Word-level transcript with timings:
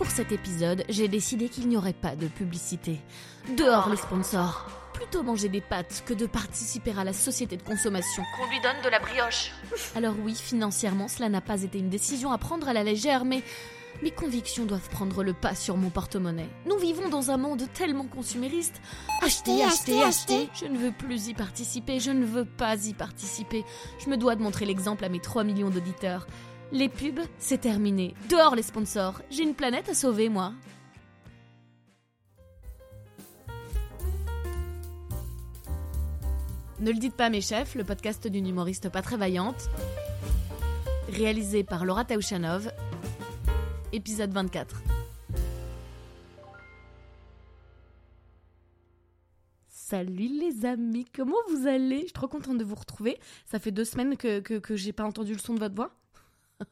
pour 0.00 0.10
cet 0.10 0.32
épisode, 0.32 0.82
j'ai 0.88 1.08
décidé 1.08 1.50
qu'il 1.50 1.68
n'y 1.68 1.76
aurait 1.76 1.92
pas 1.92 2.16
de 2.16 2.26
publicité. 2.26 3.02
Dehors 3.54 3.90
les 3.90 3.98
sponsors 3.98 4.66
Plutôt 4.94 5.22
manger 5.22 5.50
des 5.50 5.60
pâtes 5.60 6.04
que 6.06 6.14
de 6.14 6.24
participer 6.24 6.94
à 6.96 7.04
la 7.04 7.12
société 7.12 7.58
de 7.58 7.62
consommation. 7.62 8.22
Qu'on 8.38 8.48
lui 8.48 8.60
donne 8.60 8.80
de 8.82 8.88
la 8.88 8.98
brioche. 8.98 9.52
Alors 9.94 10.14
oui, 10.24 10.34
financièrement, 10.34 11.06
cela 11.06 11.28
n'a 11.28 11.42
pas 11.42 11.64
été 11.64 11.78
une 11.78 11.90
décision 11.90 12.32
à 12.32 12.38
prendre 12.38 12.66
à 12.66 12.72
la 12.72 12.82
légère, 12.82 13.26
mais 13.26 13.42
mes 14.02 14.10
convictions 14.10 14.64
doivent 14.64 14.88
prendre 14.88 15.22
le 15.22 15.34
pas 15.34 15.54
sur 15.54 15.76
mon 15.76 15.90
porte-monnaie. 15.90 16.48
Nous 16.64 16.78
vivons 16.78 17.10
dans 17.10 17.30
un 17.30 17.36
monde 17.36 17.64
tellement 17.74 18.06
consumériste. 18.06 18.80
Achetez, 19.20 19.62
achetez, 19.62 20.02
achetez 20.02 20.48
Je 20.54 20.64
ne 20.64 20.78
veux 20.78 20.92
plus 20.92 21.28
y 21.28 21.34
participer, 21.34 22.00
je 22.00 22.10
ne 22.10 22.24
veux 22.24 22.46
pas 22.46 22.86
y 22.86 22.94
participer. 22.94 23.66
Je 24.02 24.08
me 24.08 24.16
dois 24.16 24.34
de 24.34 24.42
montrer 24.42 24.64
l'exemple 24.64 25.04
à 25.04 25.10
mes 25.10 25.20
3 25.20 25.44
millions 25.44 25.68
d'auditeurs. 25.68 26.26
Les 26.72 26.88
pubs, 26.88 27.18
c'est 27.38 27.62
terminé. 27.62 28.14
Dehors 28.28 28.54
les 28.54 28.62
sponsors. 28.62 29.22
J'ai 29.28 29.42
une 29.42 29.54
planète 29.54 29.88
à 29.88 29.94
sauver, 29.94 30.28
moi. 30.28 30.52
Ne 36.78 36.92
le 36.92 36.98
dites 36.98 37.16
pas 37.16 37.28
mes 37.28 37.40
chefs, 37.40 37.74
le 37.74 37.82
podcast 37.82 38.28
d'une 38.28 38.46
humoriste 38.46 38.88
pas 38.88 39.02
très 39.02 39.16
vaillante. 39.16 39.68
Réalisé 41.08 41.64
par 41.64 41.84
Laura 41.84 42.04
Taouchanov. 42.04 42.70
Épisode 43.92 44.32
24. 44.32 44.80
Salut 49.68 50.28
les 50.38 50.64
amis, 50.66 51.04
comment 51.12 51.34
vous 51.48 51.66
allez? 51.66 51.96
Je 51.96 52.04
suis 52.04 52.12
trop 52.12 52.28
contente 52.28 52.58
de 52.58 52.64
vous 52.64 52.76
retrouver. 52.76 53.18
Ça 53.44 53.58
fait 53.58 53.72
deux 53.72 53.84
semaines 53.84 54.16
que, 54.16 54.38
que, 54.38 54.54
que 54.60 54.76
j'ai 54.76 54.92
pas 54.92 55.02
entendu 55.02 55.32
le 55.32 55.40
son 55.40 55.54
de 55.54 55.58
votre 55.58 55.74
voix. 55.74 55.90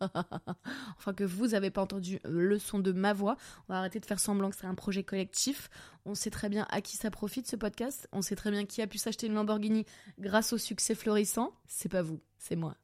enfin 0.98 1.12
que 1.14 1.24
vous 1.24 1.54
avez 1.54 1.70
pas 1.70 1.82
entendu 1.82 2.20
le 2.24 2.58
son 2.58 2.78
de 2.78 2.92
ma 2.92 3.12
voix. 3.12 3.36
On 3.68 3.72
va 3.72 3.78
arrêter 3.78 4.00
de 4.00 4.06
faire 4.06 4.20
semblant 4.20 4.50
que 4.50 4.56
c'est 4.56 4.66
un 4.66 4.74
projet 4.74 5.02
collectif. 5.02 5.70
On 6.04 6.14
sait 6.14 6.30
très 6.30 6.48
bien 6.48 6.66
à 6.70 6.80
qui 6.80 6.96
ça 6.96 7.10
profite 7.10 7.46
ce 7.46 7.56
podcast. 7.56 8.08
On 8.12 8.22
sait 8.22 8.36
très 8.36 8.50
bien 8.50 8.64
qui 8.64 8.82
a 8.82 8.86
pu 8.86 8.98
s'acheter 8.98 9.26
une 9.26 9.34
Lamborghini 9.34 9.84
grâce 10.18 10.52
au 10.52 10.58
succès 10.58 10.94
florissant. 10.94 11.52
C'est 11.66 11.90
pas 11.90 12.02
vous, 12.02 12.20
c'est 12.38 12.56
moi. 12.56 12.76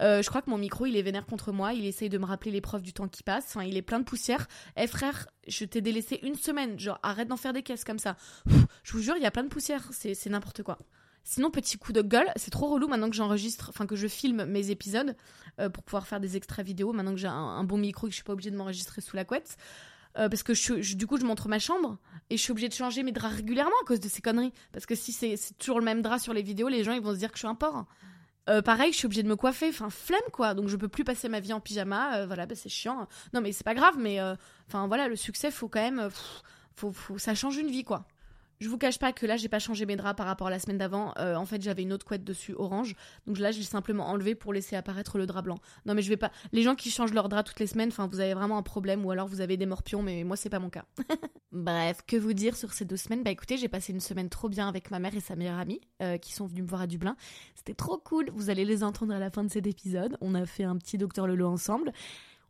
Euh, 0.00 0.22
je 0.22 0.28
crois 0.28 0.42
que 0.42 0.50
mon 0.50 0.58
micro, 0.58 0.86
il 0.86 0.96
est 0.96 1.02
vénère 1.02 1.26
contre 1.26 1.52
moi. 1.52 1.72
Il 1.72 1.84
essaye 1.84 2.08
de 2.08 2.18
me 2.18 2.24
rappeler 2.24 2.50
l'épreuve 2.50 2.82
du 2.82 2.92
temps 2.92 3.08
qui 3.08 3.22
passe. 3.22 3.46
Enfin, 3.48 3.64
il 3.64 3.76
est 3.76 3.82
plein 3.82 3.98
de 3.98 4.04
poussière. 4.04 4.46
Eh 4.76 4.86
frère, 4.86 5.28
je 5.46 5.64
t'ai 5.64 5.80
délaissé 5.80 6.20
une 6.22 6.34
semaine. 6.34 6.78
Genre, 6.78 6.98
arrête 7.02 7.28
d'en 7.28 7.36
faire 7.36 7.52
des 7.52 7.62
caisses 7.62 7.84
comme 7.84 7.98
ça. 7.98 8.16
je 8.82 8.92
vous 8.92 9.02
jure, 9.02 9.16
il 9.16 9.22
y 9.22 9.26
a 9.26 9.30
plein 9.30 9.44
de 9.44 9.48
poussière. 9.48 9.88
C'est 9.92 10.30
n'importe 10.30 10.62
quoi. 10.62 10.78
Sinon, 11.24 11.50
petit 11.50 11.78
coup 11.78 11.92
de 11.92 12.02
gueule, 12.02 12.30
c'est 12.36 12.50
trop 12.50 12.68
relou 12.68 12.88
maintenant 12.88 13.10
que 13.10 13.16
j'enregistre, 13.16 13.68
enfin 13.68 13.86
que 13.86 13.96
je 13.96 14.08
filme 14.08 14.44
mes 14.46 14.70
épisodes 14.70 15.16
euh, 15.58 15.68
pour 15.68 15.82
pouvoir 15.82 16.06
faire 16.06 16.20
des 16.20 16.36
extraits 16.36 16.64
vidéo. 16.64 16.92
Maintenant 16.92 17.12
que 17.12 17.20
j'ai 17.20 17.28
un, 17.28 17.64
bon 17.64 17.78
micro 17.78 18.06
et 18.06 18.10
que 18.10 18.12
je 18.12 18.16
suis 18.16 18.24
pas 18.24 18.32
obligée 18.32 18.50
de 18.50 18.56
m'enregistrer 18.56 19.00
sous 19.00 19.16
la 19.16 19.24
couette. 19.24 19.56
Euh, 20.18 20.28
parce 20.28 20.42
que 20.42 20.94
du 20.94 21.06
coup, 21.06 21.18
je 21.18 21.24
montre 21.24 21.48
ma 21.48 21.60
chambre 21.60 21.98
et 22.30 22.36
je 22.36 22.42
suis 22.42 22.50
obligée 22.50 22.68
de 22.68 22.74
changer 22.74 23.02
mes 23.02 23.12
draps 23.12 23.36
régulièrement 23.36 23.76
à 23.82 23.86
cause 23.86 24.00
de 24.00 24.08
ces 24.08 24.22
conneries. 24.22 24.52
Parce 24.72 24.86
que 24.86 24.94
si 24.94 25.12
c'est 25.12 25.36
toujours 25.58 25.78
le 25.78 25.84
même 25.84 26.02
drap 26.02 26.18
sur 26.18 26.32
les 26.32 26.42
vidéos, 26.42 26.68
les 26.68 26.82
gens 26.82 26.92
ils 26.92 27.02
vont 27.02 27.12
se 27.12 27.18
dire 27.18 27.30
que 27.30 27.36
je 27.36 27.40
suis 27.40 27.48
un 27.48 27.54
porc. 27.54 27.86
Euh, 28.48 28.62
pareil, 28.62 28.92
je 28.92 28.96
suis 28.98 29.06
obligée 29.06 29.22
de 29.22 29.28
me 29.28 29.36
coiffer, 29.36 29.68
enfin 29.68 29.90
flemme 29.90 30.18
quoi, 30.32 30.54
donc 30.54 30.66
je 30.66 30.76
peux 30.76 30.88
plus 30.88 31.04
passer 31.04 31.28
ma 31.28 31.38
vie 31.38 31.52
en 31.52 31.60
pyjama, 31.60 32.26
voilà, 32.26 32.46
bah, 32.46 32.56
c'est 32.56 32.70
chiant. 32.70 33.06
Non 33.32 33.40
mais 33.40 33.52
c'est 33.52 33.64
pas 33.64 33.74
grave, 33.74 33.96
mais 33.98 34.18
enfin 34.66 34.88
voilà, 34.88 35.06
le 35.06 35.14
succès, 35.14 35.52
faut 35.52 35.68
quand 35.68 35.82
même, 35.82 36.08
faut, 36.74 36.90
faut, 36.90 37.18
ça 37.18 37.34
change 37.34 37.58
une 37.58 37.70
vie 37.70 37.84
quoi. 37.84 38.08
Je 38.60 38.68
vous 38.68 38.76
cache 38.76 38.98
pas 38.98 39.12
que 39.12 39.24
là, 39.24 39.38
j'ai 39.38 39.48
pas 39.48 39.58
changé 39.58 39.86
mes 39.86 39.96
draps 39.96 40.16
par 40.16 40.26
rapport 40.26 40.48
à 40.48 40.50
la 40.50 40.58
semaine 40.58 40.76
d'avant. 40.76 41.14
Euh, 41.18 41.34
en 41.34 41.46
fait, 41.46 41.62
j'avais 41.62 41.82
une 41.82 41.94
autre 41.94 42.04
couette 42.04 42.24
dessus 42.24 42.54
orange. 42.54 42.94
Donc 43.26 43.38
là, 43.38 43.52
j'ai 43.52 43.62
simplement 43.62 44.08
enlevé 44.08 44.34
pour 44.34 44.52
laisser 44.52 44.76
apparaître 44.76 45.16
le 45.16 45.24
drap 45.24 45.40
blanc. 45.40 45.56
Non, 45.86 45.94
mais 45.94 46.02
je 46.02 46.10
vais 46.10 46.18
pas. 46.18 46.30
Les 46.52 46.62
gens 46.62 46.74
qui 46.74 46.90
changent 46.90 47.14
leur 47.14 47.30
drap 47.30 47.42
toutes 47.42 47.58
les 47.58 47.66
semaines, 47.66 47.88
vous 47.88 48.20
avez 48.20 48.34
vraiment 48.34 48.58
un 48.58 48.62
problème 48.62 49.06
ou 49.06 49.10
alors 49.10 49.26
vous 49.26 49.40
avez 49.40 49.56
des 49.56 49.64
morpions, 49.64 50.02
mais 50.02 50.24
moi, 50.24 50.36
c'est 50.36 50.50
pas 50.50 50.58
mon 50.58 50.68
cas. 50.68 50.84
Bref, 51.52 52.02
que 52.06 52.18
vous 52.18 52.34
dire 52.34 52.54
sur 52.54 52.74
ces 52.74 52.84
deux 52.84 52.98
semaines? 52.98 53.22
Bah 53.22 53.30
écoutez, 53.30 53.56
j'ai 53.56 53.68
passé 53.68 53.94
une 53.94 54.00
semaine 54.00 54.28
trop 54.28 54.50
bien 54.50 54.68
avec 54.68 54.90
ma 54.90 54.98
mère 54.98 55.14
et 55.16 55.20
sa 55.20 55.36
meilleure 55.36 55.58
amie 55.58 55.80
euh, 56.02 56.18
qui 56.18 56.34
sont 56.34 56.46
venus 56.46 56.62
me 56.64 56.68
voir 56.68 56.82
à 56.82 56.86
Dublin. 56.86 57.16
C'était 57.54 57.74
trop 57.74 57.96
cool. 57.96 58.30
Vous 58.34 58.50
allez 58.50 58.66
les 58.66 58.84
entendre 58.84 59.14
à 59.14 59.18
la 59.18 59.30
fin 59.30 59.42
de 59.42 59.50
cet 59.50 59.66
épisode. 59.66 60.18
On 60.20 60.34
a 60.34 60.44
fait 60.44 60.64
un 60.64 60.76
petit 60.76 60.98
Docteur 60.98 61.26
Lolo 61.26 61.48
ensemble. 61.48 61.92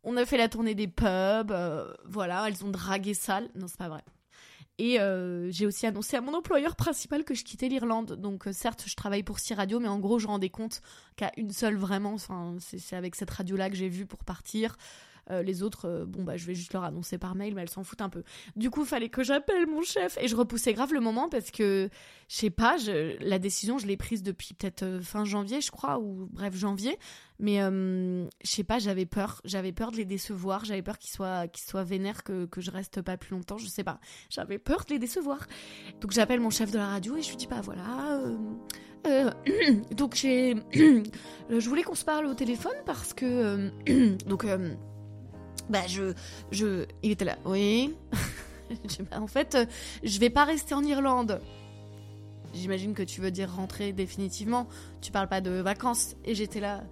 On 0.02 0.16
a 0.16 0.26
fait 0.26 0.38
la 0.38 0.48
tournée 0.48 0.74
des 0.74 0.88
pubs. 0.88 1.52
Euh, 1.52 1.92
voilà, 2.04 2.48
elles 2.48 2.64
ont 2.64 2.70
dragué 2.70 3.14
sale. 3.14 3.48
Non, 3.54 3.68
c'est 3.68 3.78
pas 3.78 3.88
vrai. 3.88 4.02
Et 4.82 4.98
euh, 4.98 5.50
j'ai 5.50 5.66
aussi 5.66 5.86
annoncé 5.86 6.16
à 6.16 6.22
mon 6.22 6.32
employeur 6.32 6.74
principal 6.74 7.22
que 7.24 7.34
je 7.34 7.44
quittais 7.44 7.68
l'Irlande. 7.68 8.14
Donc 8.14 8.46
euh, 8.46 8.52
certes, 8.52 8.84
je 8.86 8.96
travaille 8.96 9.22
pour 9.22 9.38
six 9.38 9.52
radios, 9.52 9.78
mais 9.78 9.88
en 9.88 9.98
gros, 9.98 10.18
je 10.18 10.26
rendais 10.26 10.48
compte 10.48 10.80
qu'à 11.16 11.32
une 11.36 11.50
seule 11.50 11.76
vraiment, 11.76 12.16
c'est 12.58 12.96
avec 12.96 13.14
cette 13.14 13.28
radio-là 13.28 13.68
que 13.68 13.76
j'ai 13.76 13.90
vu 13.90 14.06
pour 14.06 14.24
partir. 14.24 14.78
Euh, 15.30 15.42
les 15.42 15.62
autres, 15.62 15.86
euh, 15.86 16.04
bon 16.06 16.24
bah 16.24 16.36
je 16.36 16.46
vais 16.46 16.54
juste 16.54 16.72
leur 16.72 16.84
annoncer 16.84 17.18
par 17.18 17.34
mail, 17.34 17.54
mais 17.54 17.62
elles 17.62 17.70
s'en 17.70 17.84
foutent 17.84 18.00
un 18.00 18.08
peu. 18.08 18.22
Du 18.56 18.70
coup, 18.70 18.84
fallait 18.84 19.08
que 19.08 19.22
j'appelle 19.22 19.66
mon 19.66 19.82
chef 19.82 20.18
et 20.20 20.28
je 20.28 20.36
repoussais 20.36 20.72
grave 20.72 20.92
le 20.92 21.00
moment 21.00 21.28
parce 21.28 21.50
que 21.50 21.88
je 22.28 22.36
sais 22.36 22.50
pas, 22.50 22.76
la 23.20 23.38
décision 23.38 23.78
je 23.78 23.86
l'ai 23.86 23.96
prise 23.96 24.22
depuis 24.22 24.54
peut-être 24.54 24.82
euh, 24.82 25.00
fin 25.00 25.24
janvier, 25.24 25.60
je 25.60 25.70
crois, 25.70 25.98
ou 25.98 26.28
bref 26.32 26.54
janvier. 26.56 26.98
Mais 27.38 27.56
je 27.58 28.28
sais 28.44 28.64
pas, 28.64 28.78
j'avais 28.78 29.06
peur, 29.06 29.40
j'avais 29.44 29.72
peur 29.72 29.92
de 29.92 29.96
les 29.96 30.04
décevoir, 30.04 30.66
j'avais 30.66 30.82
peur 30.82 30.98
qu'ils 30.98 31.10
soient 31.10 31.48
qu'ils 31.48 31.66
soient 31.66 31.84
vénères 31.84 32.22
que 32.22 32.44
que 32.44 32.60
je 32.60 32.70
reste 32.70 33.00
pas 33.00 33.16
plus 33.16 33.34
longtemps, 33.34 33.56
je 33.56 33.66
sais 33.66 33.84
pas. 33.84 33.98
J'avais 34.28 34.58
peur 34.58 34.84
de 34.84 34.92
les 34.92 34.98
décevoir. 34.98 35.46
Donc 36.02 36.10
j'appelle 36.12 36.40
mon 36.40 36.50
chef 36.50 36.70
de 36.70 36.76
la 36.76 36.88
radio 36.88 37.16
et 37.16 37.22
je 37.22 37.30
lui 37.30 37.36
dis 37.36 37.46
bah 37.46 37.62
voilà. 37.62 38.20
donc 39.96 40.14
j'ai, 40.16 40.54
je 40.74 41.68
voulais 41.68 41.82
qu'on 41.82 41.94
se 41.94 42.04
parle 42.04 42.26
au 42.26 42.34
téléphone 42.34 42.76
parce 42.84 43.14
que 43.14 43.70
donc 44.26 44.44
bah 45.70 45.86
je, 45.86 46.12
je, 46.50 46.84
il 47.02 47.12
était 47.12 47.24
là. 47.24 47.38
Oui. 47.44 47.94
en 49.12 49.26
fait, 49.26 49.56
je 50.02 50.18
vais 50.18 50.30
pas 50.30 50.44
rester 50.44 50.74
en 50.74 50.82
Irlande. 50.84 51.40
J'imagine 52.52 52.94
que 52.94 53.02
tu 53.02 53.20
veux 53.20 53.30
dire 53.30 53.54
rentrer 53.54 53.92
définitivement. 53.92 54.68
Tu 55.00 55.12
parles 55.12 55.28
pas 55.28 55.40
de 55.40 55.50
vacances. 55.50 56.16
Et 56.24 56.34
j'étais 56.34 56.60
là. 56.60 56.82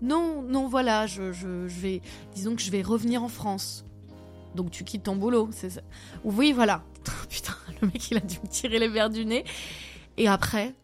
Non, 0.00 0.42
non, 0.42 0.68
voilà, 0.68 1.06
je, 1.06 1.32
je, 1.32 1.68
je, 1.68 1.80
vais. 1.80 2.02
Disons 2.34 2.54
que 2.56 2.62
je 2.62 2.70
vais 2.70 2.82
revenir 2.82 3.22
en 3.22 3.28
France. 3.28 3.84
Donc 4.54 4.70
tu 4.70 4.84
quittes 4.84 5.04
ton 5.04 5.16
boulot, 5.16 5.48
c'est 5.52 5.70
ça. 5.70 5.80
Oui, 6.24 6.52
voilà. 6.52 6.84
Putain, 7.28 7.54
le 7.80 7.88
mec 7.88 8.10
il 8.10 8.16
a 8.16 8.20
dû 8.20 8.38
me 8.42 8.48
tirer 8.48 8.78
les 8.78 8.88
verres 8.88 9.10
du 9.10 9.24
nez. 9.24 9.44
Et 10.16 10.28
après, 10.28 10.74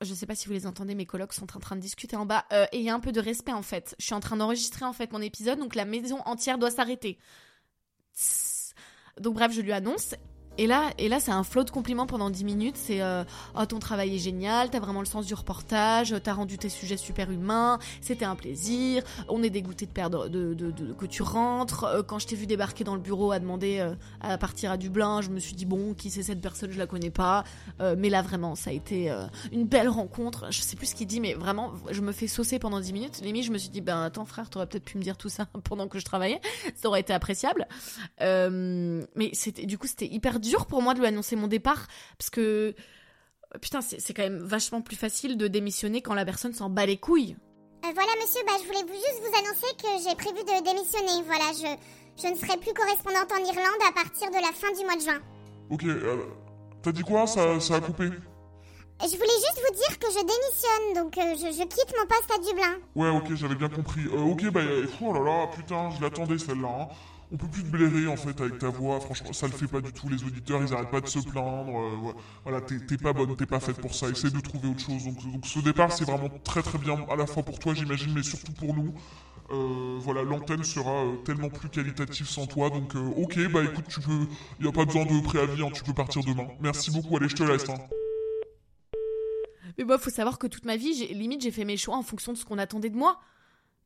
je 0.00 0.14
sais 0.14 0.26
pas 0.26 0.34
si 0.34 0.46
vous 0.46 0.52
les 0.52 0.66
entendez, 0.66 0.94
mes 0.94 1.06
colocs 1.06 1.32
sont 1.32 1.56
en 1.56 1.60
train 1.60 1.76
de 1.76 1.80
discuter 1.80 2.16
en 2.16 2.26
bas. 2.26 2.44
Euh, 2.52 2.66
et 2.72 2.78
il 2.78 2.84
y 2.84 2.90
a 2.90 2.94
un 2.94 3.00
peu 3.00 3.12
de 3.12 3.20
respect 3.20 3.52
en 3.52 3.62
fait. 3.62 3.94
Je 3.98 4.04
suis 4.04 4.14
en 4.14 4.20
train 4.20 4.36
d'enregistrer 4.36 4.84
en 4.84 4.92
fait 4.92 5.12
mon 5.12 5.20
épisode, 5.20 5.58
donc 5.58 5.74
la 5.74 5.84
maison 5.84 6.20
entière 6.24 6.58
doit 6.58 6.70
s'arrêter. 6.70 7.18
Donc 9.20 9.34
bref, 9.34 9.52
je 9.52 9.60
lui 9.60 9.72
annonce 9.72 10.14
et 10.58 10.66
là, 10.66 10.90
et 10.98 11.08
là 11.08 11.20
c'est 11.20 11.30
un 11.30 11.44
flot 11.44 11.62
de 11.62 11.70
compliments 11.70 12.06
pendant 12.06 12.30
10 12.30 12.44
minutes. 12.44 12.76
C'est 12.76 13.00
euh, 13.00 13.22
oh, 13.56 13.64
ton 13.64 13.78
travail 13.78 14.16
est 14.16 14.18
génial, 14.18 14.70
t'as 14.70 14.80
vraiment 14.80 14.98
le 14.98 15.06
sens 15.06 15.24
du 15.24 15.34
reportage, 15.34 16.14
t'as 16.22 16.32
rendu 16.32 16.58
tes 16.58 16.68
sujets 16.68 16.96
super 16.96 17.30
humains, 17.30 17.78
c'était 18.00 18.24
un 18.24 18.34
plaisir. 18.34 19.04
On 19.28 19.42
est 19.44 19.50
dégoûté 19.50 19.86
de 19.86 19.92
perdre, 19.92 20.28
de, 20.28 20.54
de, 20.54 20.72
de, 20.72 20.92
que 20.92 21.06
tu 21.06 21.22
rentres. 21.22 21.84
Euh, 21.84 22.02
quand 22.02 22.18
je 22.18 22.26
t'ai 22.26 22.34
vu 22.34 22.46
débarquer 22.46 22.82
dans 22.82 22.96
le 22.96 23.00
bureau 23.00 23.30
à 23.30 23.38
demander 23.38 23.78
euh, 23.78 23.94
à 24.20 24.36
partir 24.36 24.72
à 24.72 24.76
Dublin, 24.76 25.20
je 25.22 25.30
me 25.30 25.38
suis 25.38 25.54
dit 25.54 25.64
bon, 25.64 25.94
qui 25.94 26.10
c'est 26.10 26.24
cette 26.24 26.40
personne, 26.40 26.72
je 26.72 26.78
la 26.78 26.86
connais 26.86 27.10
pas. 27.10 27.44
mais 27.96 28.10
là 28.10 28.22
vraiment, 28.22 28.56
ça 28.56 28.70
a 28.70 28.72
été 28.72 29.14
une 29.52 29.64
belle 29.64 29.88
rencontre. 29.88 30.46
Je 30.50 30.60
sais 30.60 30.74
plus 30.74 30.86
ce 30.86 30.94
qu'il 30.96 31.06
dit, 31.06 31.20
mais 31.20 31.34
vraiment, 31.34 31.72
je 31.90 32.00
me 32.00 32.10
fais 32.10 32.26
saucer 32.26 32.58
pendant 32.58 32.80
10 32.80 32.92
minutes. 32.92 33.20
Limite, 33.22 33.44
je 33.44 33.52
me 33.52 33.58
suis 33.58 33.68
dit 33.68 33.80
ben 33.80 34.02
attends 34.02 34.24
frère, 34.24 34.50
t'aurais 34.50 34.66
peut-être 34.66 34.84
pu 34.84 34.98
me 34.98 35.02
dire 35.02 35.16
tout 35.16 35.28
ça 35.28 35.46
pendant 35.64 35.86
que 35.86 36.00
je 36.00 36.04
travaillais, 36.04 36.40
ça 36.74 36.88
aurait 36.88 37.00
été 37.00 37.12
appréciable. 37.12 37.68
mais 38.20 39.30
c'était, 39.34 39.66
du 39.66 39.78
coup, 39.78 39.86
c'était 39.86 40.06
hyper 40.06 40.40
dur 40.40 40.47
dur 40.48 40.66
pour 40.66 40.82
moi 40.82 40.94
de 40.94 41.00
lui 41.00 41.06
annoncer 41.06 41.36
mon 41.36 41.46
départ 41.48 41.86
parce 42.18 42.30
que 42.30 42.74
putain, 43.60 43.80
c'est 43.80 44.12
quand 44.14 44.22
même 44.22 44.42
vachement 44.42 44.82
plus 44.82 44.96
facile 44.96 45.36
de 45.36 45.48
démissionner 45.48 46.02
quand 46.02 46.14
la 46.14 46.24
personne 46.24 46.52
s'en 46.52 46.68
bat 46.68 46.86
les 46.86 46.98
couilles. 46.98 47.36
Euh, 47.84 47.90
voilà, 47.94 48.10
monsieur, 48.20 48.40
bah, 48.46 48.52
je 48.60 48.66
voulais 48.66 48.92
juste 48.92 49.20
vous 49.20 49.38
annoncer 49.38 49.76
que 49.78 50.08
j'ai 50.08 50.16
prévu 50.16 50.44
de 50.44 50.64
démissionner. 50.64 51.22
Voilà, 51.24 51.52
je, 51.52 52.22
je 52.22 52.28
ne 52.28 52.36
serai 52.36 52.58
plus 52.58 52.74
correspondante 52.74 53.32
en 53.32 53.38
Irlande 53.38 53.82
à 53.88 53.92
partir 53.92 54.28
de 54.30 54.34
la 54.34 54.52
fin 54.52 54.72
du 54.76 54.84
mois 54.84 54.96
de 54.96 55.00
juin. 55.00 55.20
Ok, 55.70 55.84
euh, 55.84 56.24
t'as 56.82 56.92
dit 56.92 57.02
quoi? 57.02 57.26
Ça, 57.26 57.60
ça 57.60 57.76
a 57.76 57.80
coupé 57.80 58.10
je 59.00 59.14
voulais 59.14 59.28
juste 59.28 59.62
vous 59.64 59.74
dire 59.76 59.98
que 60.00 60.08
je 60.08 60.18
démissionne, 60.18 61.04
donc 61.04 61.16
euh, 61.18 61.34
je, 61.36 61.56
je, 61.56 61.62
quitte 61.68 61.94
mon 61.96 62.04
poste 62.08 62.32
à 62.34 62.38
Dublin. 62.38 62.78
Ouais, 62.96 63.08
ok, 63.08 63.32
j'avais 63.36 63.54
bien 63.54 63.68
compris. 63.68 64.08
ok, 64.08 64.50
bah, 64.50 64.60
oh 65.00 65.12
là 65.12 65.20
là, 65.20 65.46
putain, 65.54 65.90
je 65.96 66.02
l'attendais 66.02 66.36
celle-là. 66.36 66.68
Hein 66.68 66.88
on 67.30 67.36
peut 67.36 67.46
plus 67.46 67.62
te 67.62 67.68
blairer 67.68 68.06
en 68.06 68.16
fait 68.16 68.40
avec 68.40 68.58
ta 68.58 68.68
voix. 68.68 69.00
Franchement, 69.00 69.32
ça 69.32 69.46
le 69.46 69.52
fait 69.52 69.66
pas 69.66 69.80
du 69.80 69.92
tout. 69.92 70.08
Les 70.08 70.22
auditeurs, 70.24 70.62
ils 70.62 70.72
arrêtent 70.72 70.90
pas 70.90 71.00
de 71.00 71.06
se 71.06 71.18
plaindre. 71.18 71.78
Euh, 71.78 72.12
voilà, 72.44 72.60
t'es 72.60 72.96
pas 72.96 73.12
bonne, 73.12 73.36
t'es 73.36 73.46
pas 73.46 73.60
faite 73.60 73.80
pour 73.80 73.94
ça. 73.94 74.08
Essaye 74.08 74.32
de 74.32 74.40
trouver 74.40 74.68
autre 74.68 74.80
chose. 74.80 75.04
Donc, 75.04 75.46
ce 75.46 75.58
départ, 75.60 75.92
c'est 75.92 76.04
vraiment 76.04 76.30
très 76.44 76.62
très 76.62 76.78
bien, 76.78 77.04
à 77.10 77.16
la 77.16 77.26
fois 77.26 77.42
pour 77.42 77.58
toi, 77.58 77.74
j'imagine, 77.74 78.12
mais 78.14 78.22
surtout 78.22 78.52
pour 78.52 78.74
nous. 78.74 78.94
Euh, 79.50 79.98
voilà, 80.00 80.22
l'antenne 80.22 80.62
sera 80.62 81.04
euh, 81.04 81.16
tellement 81.24 81.48
plus 81.48 81.68
qualitative 81.68 82.28
sans 82.28 82.46
toi. 82.46 82.70
Donc, 82.70 82.94
ok, 82.94 83.50
bah 83.50 83.62
écoute, 83.62 83.86
tu 83.88 84.00
peux. 84.00 84.26
Y 84.60 84.68
a 84.68 84.72
pas 84.72 84.84
besoin 84.84 85.04
de 85.04 85.22
préavis, 85.22 85.62
hein, 85.62 85.70
tu 85.72 85.84
peux 85.84 85.94
partir 85.94 86.22
demain. 86.24 86.48
Merci 86.60 86.90
beaucoup. 86.90 87.16
Allez, 87.16 87.28
je 87.28 87.36
te 87.36 87.42
laisse. 87.42 87.68
Hein. 87.68 87.76
Mais 89.78 89.84
faut 89.98 90.10
savoir 90.10 90.38
que 90.38 90.46
toute 90.46 90.64
ma 90.64 90.76
vie, 90.76 91.06
limite, 91.14 91.42
j'ai 91.42 91.52
fait 91.52 91.64
mes 91.64 91.76
choix 91.76 91.96
en 91.96 92.02
fonction 92.02 92.32
de 92.32 92.38
ce 92.38 92.44
qu'on 92.44 92.58
attendait 92.58 92.90
de 92.90 92.96
moi. 92.96 93.20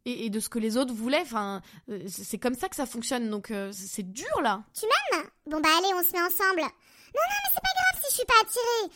Et, 0.05 0.31
de 0.31 0.41
ce 0.41 0.49
que 0.49 0.59
les 0.59 0.77
autres 0.77 0.95
voulaient. 0.95 1.23
Enfin, 1.23 1.63
euh, 1.89 2.03
c'est 2.09 2.39
comme 2.39 2.55
ça 2.55 2.69
que 2.69 2.77
ça 2.77 2.87
fonctionne. 2.87 3.31
Donc 3.31 3.51
euh, 3.51 3.71
c'est 3.73 4.11
dur 4.11 4.41
là. 4.43 4.63
Tu 4.75 4.87
m'aimes? 4.87 5.25
Bon 5.47 5.61
bah 5.61 5.69
allez, 5.79 5.95
on 5.95 6.03
se 6.03 6.13
met 6.13 6.23
ensemble. 6.23 6.61
Non, 6.63 7.25
non, 7.29 7.39
mais 7.45 7.53
c'est 7.53 7.63
pas 7.63 7.75
grave 7.75 8.03
si 8.03 8.11
je 8.11 8.15
suis 8.17 8.27
pas 8.27 8.41
attirée. 8.43 8.95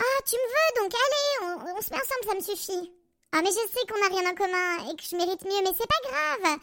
Ah, 0.00 0.22
tu 0.26 0.36
me 0.36 0.48
veux, 0.48 0.82
donc 0.82 0.94
allez, 0.94 1.64
on, 1.72 1.76
on 1.76 1.80
se 1.80 1.90
met 1.90 1.96
ensemble, 1.96 2.24
ça 2.24 2.34
me 2.34 2.56
suffit. 2.56 2.92
Ah, 3.32 3.40
mais 3.42 3.50
je 3.50 3.72
sais 3.72 3.86
qu'on 3.88 4.06
a 4.06 4.20
rien 4.20 4.30
en 4.30 4.34
commun 4.34 4.90
et 4.90 4.96
que 4.96 5.02
je 5.02 5.16
mérite 5.16 5.44
mieux, 5.44 5.60
mais 5.62 5.72
c'est 5.76 5.86
pas 5.86 6.08
grave. 6.08 6.58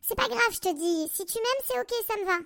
C'est 0.00 0.16
pas 0.16 0.28
grave, 0.28 0.52
je 0.52 0.58
te 0.58 0.74
dis. 0.74 1.10
Si 1.14 1.26
tu 1.26 1.38
m'aimes, 1.38 1.64
c'est 1.66 1.78
ok, 1.78 1.92
ça 2.06 2.16
me 2.16 2.24
va. 2.24 2.38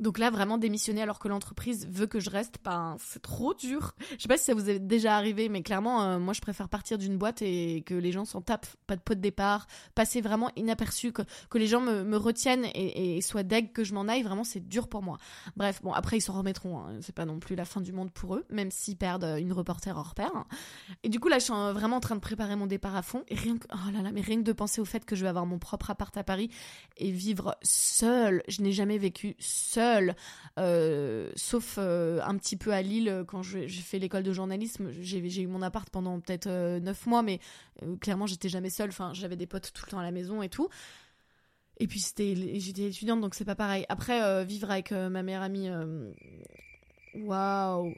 Donc 0.00 0.18
là, 0.18 0.30
vraiment 0.30 0.58
démissionner 0.58 1.02
alors 1.02 1.18
que 1.18 1.28
l'entreprise 1.28 1.86
veut 1.88 2.06
que 2.06 2.20
je 2.20 2.30
reste, 2.30 2.56
ben, 2.64 2.96
c'est 2.98 3.20
trop 3.22 3.54
dur. 3.54 3.94
Je 4.16 4.22
sais 4.22 4.28
pas 4.28 4.38
si 4.38 4.44
ça 4.44 4.54
vous 4.54 4.68
est 4.70 4.78
déjà 4.78 5.16
arrivé, 5.16 5.48
mais 5.48 5.62
clairement, 5.62 6.02
euh, 6.02 6.18
moi, 6.18 6.32
je 6.32 6.40
préfère 6.40 6.68
partir 6.68 6.98
d'une 6.98 7.18
boîte 7.18 7.42
et 7.42 7.82
que 7.84 7.94
les 7.94 8.10
gens 8.10 8.24
s'en 8.24 8.40
tapent. 8.40 8.66
Pas 8.86 8.96
de 8.96 9.02
pot 9.02 9.14
de 9.14 9.20
départ, 9.20 9.66
passer 9.94 10.20
vraiment 10.20 10.50
inaperçu, 10.56 11.12
que, 11.12 11.22
que 11.50 11.58
les 11.58 11.66
gens 11.66 11.80
me, 11.80 12.02
me 12.02 12.16
retiennent 12.16 12.66
et, 12.74 13.20
soient 13.20 13.42
deg 13.42 13.72
que 13.72 13.84
je 13.84 13.92
m'en 13.92 14.08
aille. 14.08 14.22
Vraiment, 14.22 14.44
c'est 14.44 14.66
dur 14.66 14.88
pour 14.88 15.02
moi. 15.02 15.18
Bref, 15.56 15.80
bon, 15.82 15.92
après, 15.92 16.16
ils 16.16 16.22
s'en 16.22 16.32
remettront. 16.32 16.78
hein. 16.80 16.98
C'est 17.02 17.14
pas 17.14 17.26
non 17.26 17.38
plus 17.38 17.54
la 17.54 17.66
fin 17.66 17.80
du 17.80 17.92
monde 17.92 18.10
pour 18.10 18.36
eux, 18.36 18.44
même 18.48 18.70
s'ils 18.70 18.96
perdent 18.96 19.24
euh, 19.24 19.36
une 19.36 19.52
reporter 19.52 19.96
hors 19.96 20.14
pair. 20.14 20.32
Et 21.02 21.08
du 21.10 21.20
coup, 21.20 21.28
là, 21.28 21.38
je 21.38 21.44
suis 21.44 21.52
vraiment 21.52 21.96
en 21.96 22.00
train 22.00 22.14
de 22.14 22.20
préparer 22.20 22.56
mon 22.56 22.66
départ 22.66 22.96
à 22.96 23.02
fond. 23.02 23.22
Et 23.28 23.34
rien 23.34 23.58
que, 23.58 23.66
oh 23.72 23.90
là 23.92 24.02
là, 24.02 24.10
mais 24.12 24.22
rien 24.22 24.36
que 24.38 24.44
de 24.44 24.52
penser 24.52 24.80
au 24.80 24.86
fait 24.86 25.04
que 25.04 25.14
je 25.14 25.22
vais 25.22 25.28
avoir 25.28 25.44
mon 25.46 25.58
propre 25.58 25.90
appart 25.90 26.16
à 26.16 26.24
Paris 26.24 26.50
et 26.96 27.10
vivre 27.10 27.56
seule. 27.62 28.42
Je 28.48 28.62
n'ai 28.62 28.72
jamais 28.72 28.96
vécu 28.96 29.36
seule. 29.38 29.89
Euh, 30.58 31.30
sauf 31.36 31.76
euh, 31.78 32.20
un 32.22 32.36
petit 32.36 32.56
peu 32.56 32.72
à 32.72 32.82
Lille 32.82 33.08
euh, 33.08 33.24
quand 33.24 33.42
j'ai 33.42 33.68
fait 33.68 33.98
l'école 33.98 34.22
de 34.22 34.32
journalisme. 34.32 34.90
J'ai 35.00 35.42
eu 35.42 35.46
mon 35.46 35.62
appart 35.62 35.88
pendant 35.90 36.20
peut-être 36.20 36.48
neuf 36.78 37.06
mois, 37.06 37.22
mais 37.22 37.40
clairement 38.00 38.26
j'étais 38.26 38.48
jamais 38.48 38.70
seule. 38.70 38.90
Enfin, 38.90 39.12
j'avais 39.14 39.36
des 39.36 39.46
potes 39.46 39.72
tout 39.72 39.84
le 39.86 39.90
temps 39.90 39.98
à 39.98 40.02
la 40.02 40.10
maison 40.10 40.42
et 40.42 40.48
tout. 40.48 40.68
Et 41.78 41.86
puis 41.86 41.98
j'étais 41.98 42.88
étudiante, 42.88 43.20
donc 43.20 43.34
c'est 43.34 43.46
pas 43.46 43.54
pareil. 43.54 43.86
Après, 43.88 44.44
vivre 44.44 44.70
avec 44.70 44.92
ma 44.92 45.22
meilleure 45.22 45.42
amie, 45.42 45.70
waouh, 47.14 47.94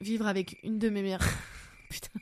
vivre 0.00 0.28
avec 0.28 0.58
une 0.62 0.78
de 0.78 0.88
mes 0.90 1.02
meilleures, 1.02 1.26
putain, 1.90 2.20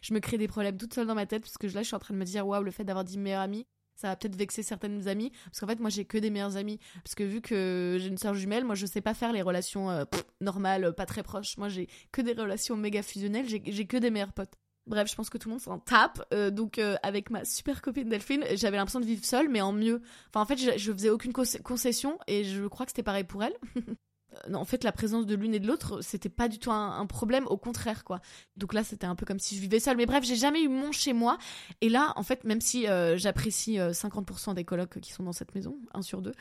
je 0.00 0.14
me 0.14 0.20
crée 0.20 0.38
des 0.38 0.46
problèmes 0.46 0.76
toute 0.76 0.94
seule 0.94 1.08
dans 1.08 1.16
ma 1.16 1.26
tête 1.26 1.42
parce 1.42 1.58
que 1.58 1.66
là 1.66 1.82
je 1.82 1.88
suis 1.88 1.96
en 1.96 1.98
train 1.98 2.14
de 2.14 2.18
me 2.20 2.24
dire 2.24 2.46
waouh, 2.46 2.62
le 2.62 2.70
fait 2.70 2.84
d'avoir 2.84 3.04
dit 3.04 3.18
meilleure 3.18 3.40
amie, 3.40 3.66
ça 3.96 4.08
va 4.08 4.16
peut-être 4.16 4.36
vexer 4.36 4.62
certaines 4.62 5.08
amies 5.08 5.30
parce 5.46 5.60
qu'en 5.60 5.66
fait 5.66 5.80
moi 5.80 5.90
j'ai 5.90 6.04
que 6.04 6.18
des 6.18 6.30
meilleures 6.30 6.56
amies 6.56 6.78
parce 7.02 7.14
que 7.14 7.24
vu 7.24 7.40
que 7.40 7.96
j'ai 8.00 8.08
une 8.08 8.18
sœur 8.18 8.34
jumelle 8.34 8.64
moi 8.64 8.74
je 8.74 8.86
sais 8.86 9.00
pas 9.00 9.14
faire 9.14 9.32
les 9.32 9.42
relations 9.42 9.90
euh, 9.90 10.04
normales 10.40 10.92
pas 10.94 11.06
très 11.06 11.22
proches 11.22 11.56
moi 11.58 11.68
j'ai 11.68 11.88
que 12.12 12.20
des 12.20 12.32
relations 12.32 12.76
méga 12.76 13.02
fusionnelles 13.02 13.46
j'ai 13.48 13.86
que 13.86 13.96
des 13.96 14.10
meilleurs 14.10 14.32
potes 14.32 14.54
Bref, 14.86 15.10
je 15.10 15.14
pense 15.14 15.30
que 15.30 15.38
tout 15.38 15.48
le 15.48 15.54
monde 15.54 15.62
s'en 15.62 15.78
tape. 15.78 16.22
Euh, 16.34 16.50
donc, 16.50 16.78
euh, 16.78 16.96
avec 17.02 17.30
ma 17.30 17.46
super 17.46 17.80
copine 17.80 18.06
Delphine, 18.10 18.44
j'avais 18.54 18.76
l'impression 18.76 19.00
de 19.00 19.06
vivre 19.06 19.24
seule, 19.24 19.48
mais 19.48 19.62
en 19.62 19.72
mieux. 19.72 20.02
Enfin, 20.28 20.42
en 20.42 20.44
fait, 20.44 20.58
je, 20.58 20.76
je 20.76 20.92
faisais 20.92 21.08
aucune 21.08 21.32
conce- 21.32 21.60
concession 21.62 22.18
et 22.26 22.44
je 22.44 22.66
crois 22.66 22.84
que 22.84 22.92
c'était 22.92 23.02
pareil 23.02 23.24
pour 23.24 23.42
elle. 23.42 23.54
Euh, 24.48 24.54
en 24.54 24.64
fait, 24.64 24.84
la 24.84 24.92
présence 24.92 25.26
de 25.26 25.34
l'une 25.34 25.54
et 25.54 25.60
de 25.60 25.66
l'autre, 25.66 26.00
c'était 26.02 26.28
pas 26.28 26.48
du 26.48 26.58
tout 26.58 26.70
un, 26.70 27.06
problème, 27.06 27.46
au 27.48 27.56
contraire, 27.56 28.04
quoi. 28.04 28.20
Donc 28.56 28.74
là, 28.74 28.84
c'était 28.84 29.06
un 29.06 29.14
peu 29.14 29.26
comme 29.26 29.38
si 29.38 29.56
je 29.56 29.60
vivais 29.60 29.80
seule. 29.80 29.96
Mais 29.96 30.06
bref, 30.06 30.24
j'ai 30.24 30.36
jamais 30.36 30.62
eu 30.62 30.68
mon 30.68 30.92
chez 30.92 31.12
moi. 31.12 31.38
Et 31.80 31.88
là, 31.88 32.12
en 32.16 32.22
fait, 32.22 32.44
même 32.44 32.60
si 32.60 32.88
euh, 32.88 33.16
j'apprécie 33.16 33.78
euh, 33.78 33.92
50% 33.92 34.54
des 34.54 34.64
colocs 34.64 35.00
qui 35.00 35.12
sont 35.12 35.22
dans 35.22 35.32
cette 35.32 35.54
maison, 35.54 35.76
un 35.92 36.02
sur 36.02 36.22
deux, 36.22 36.32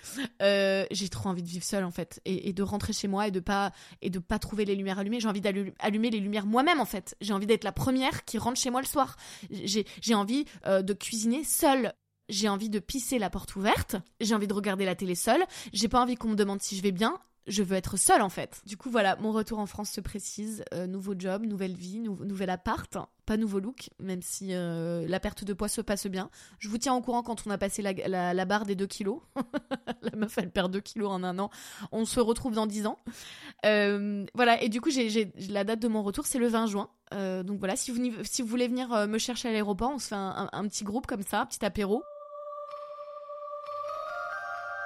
euh, 0.42 0.86
j'ai 0.92 1.10
trop 1.10 1.30
envie 1.30 1.44
de 1.44 1.48
vivre 1.48 1.66
seule, 1.66 1.84
en 1.84 1.92
fait, 1.92 2.22
et, 2.25 2.54
de 2.54 2.63
rentrer 2.63 2.94
chez 2.94 3.07
moi 3.07 3.28
et 3.28 3.31
de 3.31 3.40
pas 3.40 3.72
et 4.01 4.10
de 4.10 4.19
pas 4.19 4.40
trouver 4.40 4.66
les 4.66 4.75
lumières 4.75 5.00
allumées. 5.00 5.19
J'ai 5.19 5.28
envie 5.28 5.42
d'allumer 5.42 6.10
les 6.10 6.19
lumières 6.19 6.45
moi-même, 6.45 6.80
en 6.80 6.86
fait. 6.86 7.16
J'ai 7.22 7.34
envie 7.34 7.48
d'être 7.48 7.63
la 7.63 7.72
première 7.72 8.25
qui 8.25 8.38
rentre 8.38 8.60
chez 8.60 8.69
moi 8.69 8.81
le 8.81 8.88
soir. 8.88 9.18
J'ai 9.51 10.16
envie 10.16 10.45
euh, 10.66 10.81
de 10.81 10.94
cuisiner 10.94 11.44
seule. 11.44 11.94
J'ai 12.30 12.48
envie 12.48 12.69
de 12.69 12.80
pisser 12.80 13.19
la 13.19 13.30
porte 13.30 13.56
ouverte. 13.56 13.95
J'ai 14.22 14.34
envie 14.34 14.48
de 14.48 14.54
regarder 14.54 14.86
la 14.86 14.95
télé 14.95 15.16
seule. 15.16 15.44
J'ai 15.74 15.88
pas 15.88 16.01
envie 16.01 16.16
qu'on 16.16 16.30
me 16.30 16.36
demande 16.36 16.62
si 16.62 16.78
je 16.78 16.81
vais 16.81 16.92
bien. 16.92 17.19
Je 17.45 17.62
veux 17.62 17.75
être 17.75 17.98
seule 17.98 18.22
en 18.22 18.30
fait. 18.30 18.62
Du 18.66 18.78
coup 18.78 18.90
voilà, 18.90 19.18
mon 19.18 19.31
retour 19.34 19.60
en 19.60 19.66
France 19.66 19.90
se 19.90 20.00
précise. 20.01 20.63
Euh, 20.74 20.88
nouveau 20.88 21.13
job, 21.18 21.45
nouvelle 21.45 21.75
vie, 21.75 22.00
nou- 22.00 22.24
nouvel 22.24 22.50
appart. 22.50 22.98
Pas 23.25 23.38
nouveau 23.38 23.60
look, 23.60 23.90
même 24.00 24.22
si 24.22 24.50
euh, 24.54 25.06
la 25.07 25.19
perte 25.19 25.44
de 25.44 25.54
poids 25.54 25.68
se 25.69 25.81
passe 25.81 26.07
bien. 26.07 26.30
Je 26.60 26.68
vous 26.69 26.78
tiens 26.78 26.94
au 26.94 27.01
courant 27.01 27.22
quand 27.24 27.44
on 27.45 27.50
a 27.51 27.57
passé 27.57 27.81
la, 27.81 28.45
barre 28.45 28.66
des 28.66 28.75
2 28.75 28.86
kilos. 28.88 29.19
la 30.01 30.12
meuf 30.18 30.38
elle 30.38 30.51
perd 30.51 30.72
2 30.72 30.80
kilos 30.81 31.10
en 31.10 31.24
un 31.24 31.38
an. 31.40 31.50
On 31.92 32.06
se 32.06 32.19
retrouve 32.19 32.54
dans 32.54 32.66
10 32.68 32.86
ans. 32.88 33.00
Euh, 33.66 34.25
voilà, 34.34 34.62
et 34.62 34.69
du 34.69 34.81
coup 34.81 34.90
la 35.50 35.63
date 35.63 35.80
de 35.80 35.88
mon 35.88 36.04
retour 36.04 36.25
c'est 36.25 36.40
le 36.40 36.48
20 36.48 36.68
juin. 36.68 36.90
Donc 37.12 37.60
voilà, 37.60 37.75
si 37.75 37.92
vous, 37.92 38.48
voulez 38.48 38.68
venir 38.68 39.07
me 39.07 39.18
chercher 39.19 39.50
à 39.50 39.51
l'aéroport, 39.51 39.92
on 39.94 40.00
se 40.00 40.07
fait 40.07 40.16
un, 40.16 40.50
un- 40.51 40.60
un 40.60 40.68
petit 40.68 40.84
groupe 40.84 41.06
comme 41.07 41.22
ça, 41.24 41.42
un 41.42 41.45
petit 41.45 41.63
apéro. 41.63 42.04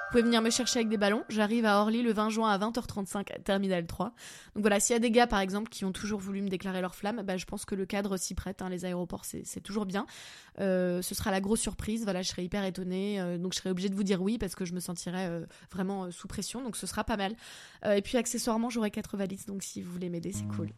Vous 0.08 0.12
pouvez 0.12 0.22
venir 0.22 0.40
me 0.40 0.48
chercher 0.48 0.78
avec 0.78 0.88
des 0.88 0.96
ballons. 0.96 1.22
J'arrive 1.28 1.66
à 1.66 1.82
Orly 1.82 2.00
le 2.00 2.14
20 2.14 2.30
juin 2.30 2.48
à 2.50 2.56
20h35, 2.56 3.30
à 3.30 3.38
Terminal 3.40 3.86
3. 3.86 4.06
Donc 4.06 4.62
voilà, 4.62 4.80
s'il 4.80 4.94
y 4.94 4.96
a 4.96 5.00
des 5.00 5.10
gars, 5.10 5.26
par 5.26 5.40
exemple, 5.40 5.68
qui 5.68 5.84
ont 5.84 5.92
toujours 5.92 6.18
voulu 6.18 6.40
me 6.40 6.48
déclarer 6.48 6.80
leur 6.80 6.94
flamme, 6.94 7.20
bah, 7.26 7.36
je 7.36 7.44
pense 7.44 7.66
que 7.66 7.74
le 7.74 7.84
cadre 7.84 8.16
s'y 8.16 8.34
prête. 8.34 8.62
hein, 8.62 8.70
les 8.70 8.86
aéroports, 8.86 9.26
c'est 9.26 9.60
toujours 9.60 9.84
bien. 9.84 10.06
Euh, 10.60 11.02
ce 11.02 11.14
sera 11.14 11.30
la 11.30 11.42
grosse 11.42 11.60
surprise. 11.60 12.04
Voilà, 12.04 12.22
je 12.22 12.28
serai 12.30 12.42
hyper 12.42 12.64
étonnée. 12.64 13.20
euh, 13.20 13.36
donc 13.36 13.52
je 13.52 13.58
serai 13.58 13.68
obligée 13.68 13.90
de 13.90 13.94
vous 13.94 14.02
dire 14.02 14.22
oui 14.22 14.38
parce 14.38 14.54
que 14.54 14.64
je 14.64 14.72
me 14.72 14.80
sentirai 14.80 15.26
euh, 15.26 15.44
vraiment 15.70 16.10
sous 16.10 16.26
pression. 16.26 16.62
Donc 16.62 16.78
ce 16.78 16.86
sera 16.86 17.04
pas 17.04 17.18
mal. 17.18 17.34
Et 17.84 18.00
puis 18.00 18.16
accessoirement, 18.16 18.70
j'aurai 18.70 18.90
quatre 18.90 19.18
valises. 19.18 19.44
Donc 19.44 19.62
si 19.62 19.82
vous 19.82 19.92
voulez 19.92 20.08
m'aider, 20.08 20.32
c'est 20.32 20.48
cool. 20.56 20.70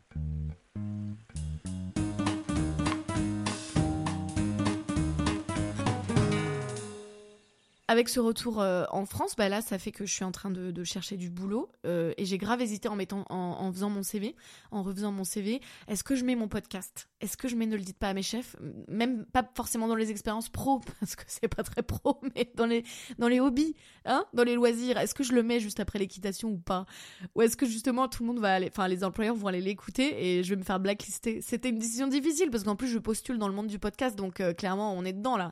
Avec 7.91 8.09
ce 8.09 8.21
retour 8.21 8.61
euh, 8.61 8.85
en 8.93 9.05
France, 9.05 9.35
bah 9.37 9.49
là, 9.49 9.61
ça 9.63 9.77
fait 9.77 9.91
que 9.91 10.07
je 10.07 10.15
suis 10.15 10.23
en 10.23 10.31
train 10.31 10.53
de, 10.53 10.85
chercher 10.85 11.17
du 11.17 11.29
boulot 11.29 11.73
euh, 11.85 12.15
et 12.19 12.25
j'ai 12.25 12.39
grave 12.39 12.61
hésité 12.61 12.89
en 12.89 12.95
mettant, 12.95 13.25
en, 13.31 13.73
faisant 13.73 13.91
mon 13.91 14.05
CV, 14.05 14.37
en 14.71 14.85
refaisant 14.85 15.11
mon 15.11 15.25
CV. 15.25 15.61
Est-ce 15.89 16.05
que 16.05 16.15
je 16.15 16.25
mets 16.25 16.37
mon 16.37 16.47
podcast? 16.47 17.09
Est-ce 17.21 17.37
que 17.37 17.49
je 17.49 17.57
mets 17.57 17.67
Ne 17.67 17.75
le 17.75 17.83
dites 17.83 17.99
pas 17.99 18.11
à 18.11 18.15
mes 18.15 18.23
chefs? 18.23 18.55
Même 18.87 19.25
pas 19.25 19.43
forcément 19.57 19.89
dans 19.89 19.97
les 19.97 20.13
expériences 20.13 20.49
pro 20.49 20.81
parce 21.01 21.17
que 21.17 21.25
c'est 21.27 21.49
pas 21.49 21.65
très 21.65 21.83
pro, 21.83 22.21
mais 22.37 22.53
dans 22.55 22.67
les 22.67 22.85
dans 23.19 23.27
les 23.27 23.41
hobbies, 23.41 23.75
hein, 24.05 24.25
dans 24.35 24.45
les 24.45 24.55
loisirs. 24.55 24.97
Est-ce 24.97 25.13
que 25.13 25.25
je 25.25 25.33
le 25.33 25.43
mets 25.43 25.59
juste 25.59 25.81
après 25.81 25.99
l'équitation 25.99 26.51
ou 26.51 26.59
pas? 26.59 26.87
Ou 27.35 27.43
est-ce 27.43 27.57
que 27.57 27.67
justement 27.67 28.07
tout 28.07 28.23
le 28.23 28.29
monde 28.29 28.39
va 28.39 28.55
aller, 28.55 28.69
enfin 28.71 28.87
les 28.87 29.03
employeurs 29.03 29.35
vont 29.35 29.49
aller 29.49 29.61
l'écouter 29.61 30.39
et 30.39 30.45
je 30.45 30.51
vais 30.51 30.61
me 30.61 30.65
faire 30.65 30.79
blacklister? 30.79 31.41
C'était 31.41 31.71
une 31.71 31.81
décision 31.81 32.07
difficile 32.07 32.53
parce 32.53 32.63
qu'en 32.63 32.77
plus 32.77 32.87
je 32.87 33.01
postule 33.01 33.39
dans 33.39 33.49
le 33.49 33.55
monde 33.55 33.67
du 33.67 33.81
podcast, 33.81 34.15
donc 34.15 34.39
euh, 34.39 34.55
clairement 34.55 34.95
on 34.95 35.05
est 35.05 35.13
dedans 35.13 35.37
là. 35.37 35.51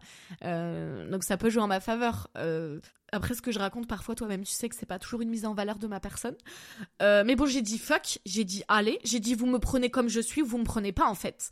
Donc 1.11 1.25
ça 1.25 1.37
peut 1.37 1.51
jouer 1.51 1.63
en 1.63 1.67
ma 1.67 1.81
faveur. 1.81 2.28
Euh, 2.37 2.81
après 3.13 3.35
ce 3.35 3.43
que 3.43 3.53
je 3.53 3.59
raconte 3.59 3.87
parfois 3.87 4.15
toi-même, 4.15 4.45
tu 4.45 4.53
sais 4.53 4.69
que 4.69 4.77
c'est 4.77 4.87
pas 4.87 4.99
toujours 4.99 5.23
une 5.23 5.31
mise 5.31 5.47
en 5.47 5.55
valeur 5.55 5.79
de 5.79 5.87
ma 5.87 6.01
personne. 6.01 6.37
Euh, 7.03 7.25
mais 7.25 7.37
bon, 7.37 7.47
j'ai 7.47 7.63
dit 7.63 7.79
fuck, 7.79 8.19
j'ai 8.27 8.45
dit 8.45 8.63
allez, 8.69 8.99
j'ai 9.05 9.21
dit 9.21 9.35
vous 9.35 9.47
me 9.47 9.59
prenez 9.59 9.91
comme 9.91 10.09
je 10.09 10.21
suis, 10.21 10.43
vous 10.43 10.59
me 10.59 10.65
prenez 10.65 10.93
pas 10.93 11.09
en 11.09 11.15
fait. 11.15 11.51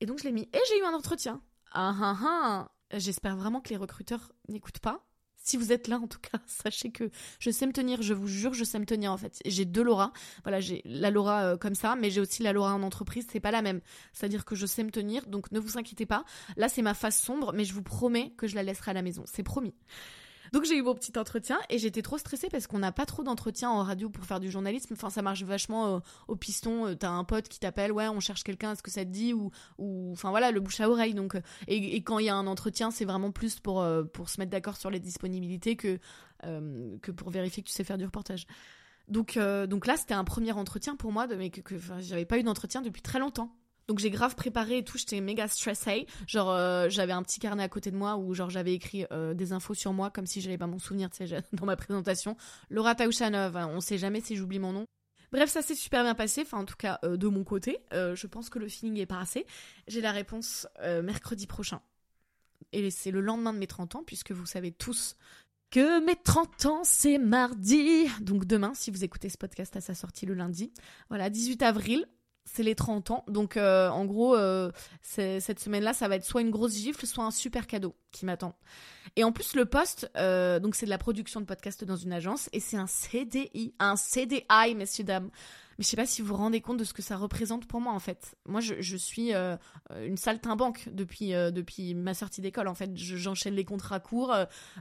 Et 0.00 0.06
donc 0.06 0.18
je 0.18 0.24
l'ai 0.24 0.32
mis 0.32 0.42
et 0.42 0.58
j'ai 0.68 0.80
eu 0.80 0.84
un 0.84 0.94
entretien. 0.94 1.40
Ah 1.72 1.94
ah 2.00 2.16
ah. 2.24 2.98
J'espère 2.98 3.36
vraiment 3.36 3.60
que 3.60 3.70
les 3.70 3.76
recruteurs 3.76 4.32
n'écoutent 4.48 4.80
pas. 4.80 5.04
Si 5.42 5.56
vous 5.56 5.72
êtes 5.72 5.88
là, 5.88 5.98
en 5.98 6.06
tout 6.06 6.20
cas, 6.20 6.38
sachez 6.46 6.90
que 6.90 7.10
je 7.38 7.50
sais 7.50 7.66
me 7.66 7.72
tenir, 7.72 8.02
je 8.02 8.14
vous 8.14 8.28
jure, 8.28 8.54
je 8.54 8.64
sais 8.64 8.78
me 8.78 8.86
tenir 8.86 9.12
en 9.12 9.16
fait. 9.16 9.40
J'ai 9.44 9.64
deux 9.64 9.82
Laura. 9.82 10.12
Voilà, 10.44 10.60
j'ai 10.60 10.82
la 10.84 11.10
Laura 11.10 11.44
euh, 11.44 11.56
comme 11.56 11.74
ça, 11.74 11.96
mais 11.96 12.10
j'ai 12.10 12.20
aussi 12.20 12.42
la 12.42 12.52
Laura 12.52 12.74
en 12.74 12.82
entreprise, 12.82 13.26
c'est 13.30 13.40
pas 13.40 13.50
la 13.50 13.62
même. 13.62 13.80
C'est-à-dire 14.12 14.44
que 14.44 14.54
je 14.54 14.66
sais 14.66 14.84
me 14.84 14.90
tenir, 14.90 15.26
donc 15.26 15.50
ne 15.52 15.58
vous 15.58 15.78
inquiétez 15.78 16.06
pas. 16.06 16.24
Là, 16.56 16.68
c'est 16.68 16.82
ma 16.82 16.94
face 16.94 17.20
sombre, 17.20 17.52
mais 17.52 17.64
je 17.64 17.74
vous 17.74 17.82
promets 17.82 18.32
que 18.36 18.46
je 18.46 18.54
la 18.54 18.62
laisserai 18.62 18.92
à 18.92 18.94
la 18.94 19.02
maison. 19.02 19.24
C'est 19.26 19.42
promis. 19.42 19.74
Donc 20.52 20.64
j'ai 20.64 20.76
eu 20.76 20.82
mon 20.82 20.94
petit 20.94 21.18
entretien 21.18 21.58
et 21.70 21.78
j'étais 21.78 22.02
trop 22.02 22.18
stressée 22.18 22.48
parce 22.50 22.66
qu'on 22.66 22.78
n'a 22.78 22.92
pas 22.92 23.06
trop 23.06 23.22
d'entretien 23.22 23.70
en 23.70 23.82
radio 23.82 24.10
pour 24.10 24.24
faire 24.24 24.38
du 24.38 24.50
journalisme. 24.50 24.92
Enfin, 24.92 25.08
ça 25.08 25.22
marche 25.22 25.42
vachement 25.44 25.96
euh, 25.96 26.00
au 26.28 26.36
piston. 26.36 26.88
Euh, 26.88 26.94
T'as 26.94 27.08
un 27.08 27.24
pote 27.24 27.48
qui 27.48 27.58
t'appelle, 27.58 27.90
ouais, 27.90 28.08
on 28.08 28.20
cherche 28.20 28.44
quelqu'un, 28.44 28.72
est-ce 28.72 28.82
que 28.82 28.90
ça 28.90 29.04
te 29.04 29.10
dit 29.10 29.32
ou, 29.32 29.50
ou, 29.78 30.12
enfin 30.12 30.28
voilà, 30.28 30.50
le 30.50 30.60
bouche 30.60 30.80
à 30.80 30.90
oreille. 30.90 31.14
Donc, 31.14 31.36
euh, 31.36 31.40
et, 31.68 32.02
quand 32.02 32.18
il 32.18 32.26
y 32.26 32.28
a 32.28 32.34
un 32.34 32.46
entretien, 32.46 32.90
c'est 32.90 33.06
vraiment 33.06 33.30
plus 33.30 33.60
pour 33.60 33.80
se 33.82 34.38
mettre 34.38 34.50
d'accord 34.50 34.76
sur 34.76 34.90
les 34.90 35.00
disponibilités 35.00 35.76
que 35.76 35.98
pour 37.16 37.30
vérifier 37.30 37.62
que 37.62 37.68
tu 37.68 37.74
sais 37.74 37.84
faire 37.84 37.98
du 37.98 38.04
reportage. 38.04 38.46
Donc 39.08 39.36
là, 39.36 39.96
c'était 39.96 40.14
un 40.14 40.24
premier 40.24 40.52
entretien 40.52 40.96
pour 40.96 41.12
moi, 41.12 41.26
de, 41.26 41.34
mais 41.34 41.50
que, 41.50 41.60
que 41.60 41.76
j'avais 42.00 42.26
pas 42.26 42.38
eu 42.38 42.42
d'entretien 42.42 42.82
depuis 42.82 43.02
très 43.02 43.18
longtemps. 43.18 43.54
Donc 43.88 43.98
j'ai 43.98 44.10
grave 44.10 44.34
préparé 44.34 44.78
et 44.78 44.84
tout, 44.84 44.98
j'étais 44.98 45.20
méga 45.20 45.48
stressée. 45.48 46.06
Genre 46.26 46.50
euh, 46.50 46.88
j'avais 46.88 47.12
un 47.12 47.22
petit 47.22 47.40
carnet 47.40 47.62
à 47.62 47.68
côté 47.68 47.90
de 47.90 47.96
moi 47.96 48.16
où 48.16 48.34
genre 48.34 48.50
j'avais 48.50 48.74
écrit 48.74 49.06
euh, 49.12 49.34
des 49.34 49.52
infos 49.52 49.74
sur 49.74 49.92
moi 49.92 50.10
comme 50.10 50.26
si 50.26 50.40
j'avais 50.40 50.58
pas 50.58 50.66
mon 50.66 50.78
souvenir, 50.78 51.08
dans 51.52 51.66
ma 51.66 51.76
présentation. 51.76 52.36
Laura 52.70 52.94
Taouchanov, 52.94 53.56
hein, 53.56 53.70
on 53.72 53.80
sait 53.80 53.98
jamais 53.98 54.20
si 54.20 54.36
j'oublie 54.36 54.58
mon 54.58 54.72
nom. 54.72 54.86
Bref, 55.32 55.48
ça 55.48 55.62
s'est 55.62 55.74
super 55.74 56.02
bien 56.02 56.14
passé, 56.14 56.42
enfin 56.42 56.58
en 56.58 56.64
tout 56.66 56.76
cas 56.76 56.98
euh, 57.04 57.16
de 57.16 57.26
mon 57.26 57.44
côté. 57.44 57.78
Je 57.92 58.26
pense 58.26 58.50
que 58.50 58.58
le 58.58 58.68
feeling 58.68 58.98
est 58.98 59.06
passé. 59.06 59.46
J'ai 59.88 60.00
la 60.00 60.12
réponse 60.12 60.66
mercredi 61.02 61.46
prochain. 61.46 61.80
Et 62.72 62.90
c'est 62.90 63.10
le 63.10 63.20
lendemain 63.20 63.52
de 63.52 63.58
mes 63.58 63.66
30 63.66 63.96
ans, 63.96 64.02
puisque 64.04 64.32
vous 64.32 64.46
savez 64.46 64.72
tous 64.72 65.16
que 65.72 66.04
mes 66.04 66.16
30 66.16 66.66
ans, 66.66 66.84
c'est 66.84 67.18
mardi. 67.18 68.06
Donc 68.20 68.44
demain, 68.44 68.72
si 68.74 68.90
vous 68.90 69.04
écoutez 69.04 69.30
ce 69.30 69.38
podcast 69.38 69.74
à 69.74 69.80
sa 69.80 69.94
sortie 69.94 70.26
le 70.26 70.34
lundi. 70.34 70.70
Voilà, 71.08 71.30
18 71.30 71.62
avril, 71.62 72.06
c'est 72.44 72.62
les 72.62 72.74
30 72.74 73.10
ans. 73.10 73.24
Donc, 73.28 73.56
euh, 73.56 73.88
en 73.88 74.04
gros, 74.04 74.36
euh, 74.36 74.70
cette 75.02 75.60
semaine-là, 75.60 75.92
ça 75.92 76.08
va 76.08 76.16
être 76.16 76.24
soit 76.24 76.40
une 76.42 76.50
grosse 76.50 76.74
gifle, 76.76 77.06
soit 77.06 77.24
un 77.24 77.30
super 77.30 77.66
cadeau 77.66 77.94
qui 78.10 78.26
m'attend. 78.26 78.54
Et 79.16 79.24
en 79.24 79.32
plus, 79.32 79.54
le 79.54 79.64
poste, 79.64 80.10
euh, 80.16 80.58
donc 80.58 80.74
c'est 80.74 80.86
de 80.86 80.90
la 80.90 80.98
production 80.98 81.40
de 81.40 81.46
podcast 81.46 81.84
dans 81.84 81.96
une 81.96 82.12
agence, 82.12 82.48
et 82.52 82.60
c'est 82.60 82.76
un 82.76 82.86
CDI, 82.86 83.74
un 83.78 83.96
CDI, 83.96 84.74
messieurs, 84.76 85.04
dames. 85.04 85.30
Mais 85.78 85.84
je 85.84 85.88
sais 85.88 85.96
pas 85.96 86.04
si 86.04 86.20
vous 86.20 86.28
vous 86.28 86.36
rendez 86.36 86.60
compte 86.60 86.76
de 86.76 86.84
ce 86.84 86.92
que 86.92 87.00
ça 87.00 87.16
représente 87.16 87.66
pour 87.66 87.80
moi, 87.80 87.94
en 87.94 87.98
fait. 87.98 88.34
Moi, 88.46 88.60
je, 88.60 88.96
suis 88.96 89.32
une 89.32 90.16
saltimbanque 90.18 90.88
depuis, 90.92 91.30
depuis 91.30 91.94
ma 91.94 92.12
sortie 92.12 92.42
d'école, 92.42 92.68
en 92.68 92.74
fait. 92.74 92.94
Je- 92.96 93.16
J'enchaîne 93.16 93.54
les 93.54 93.64
contrats 93.64 94.00
courts, 94.00 94.34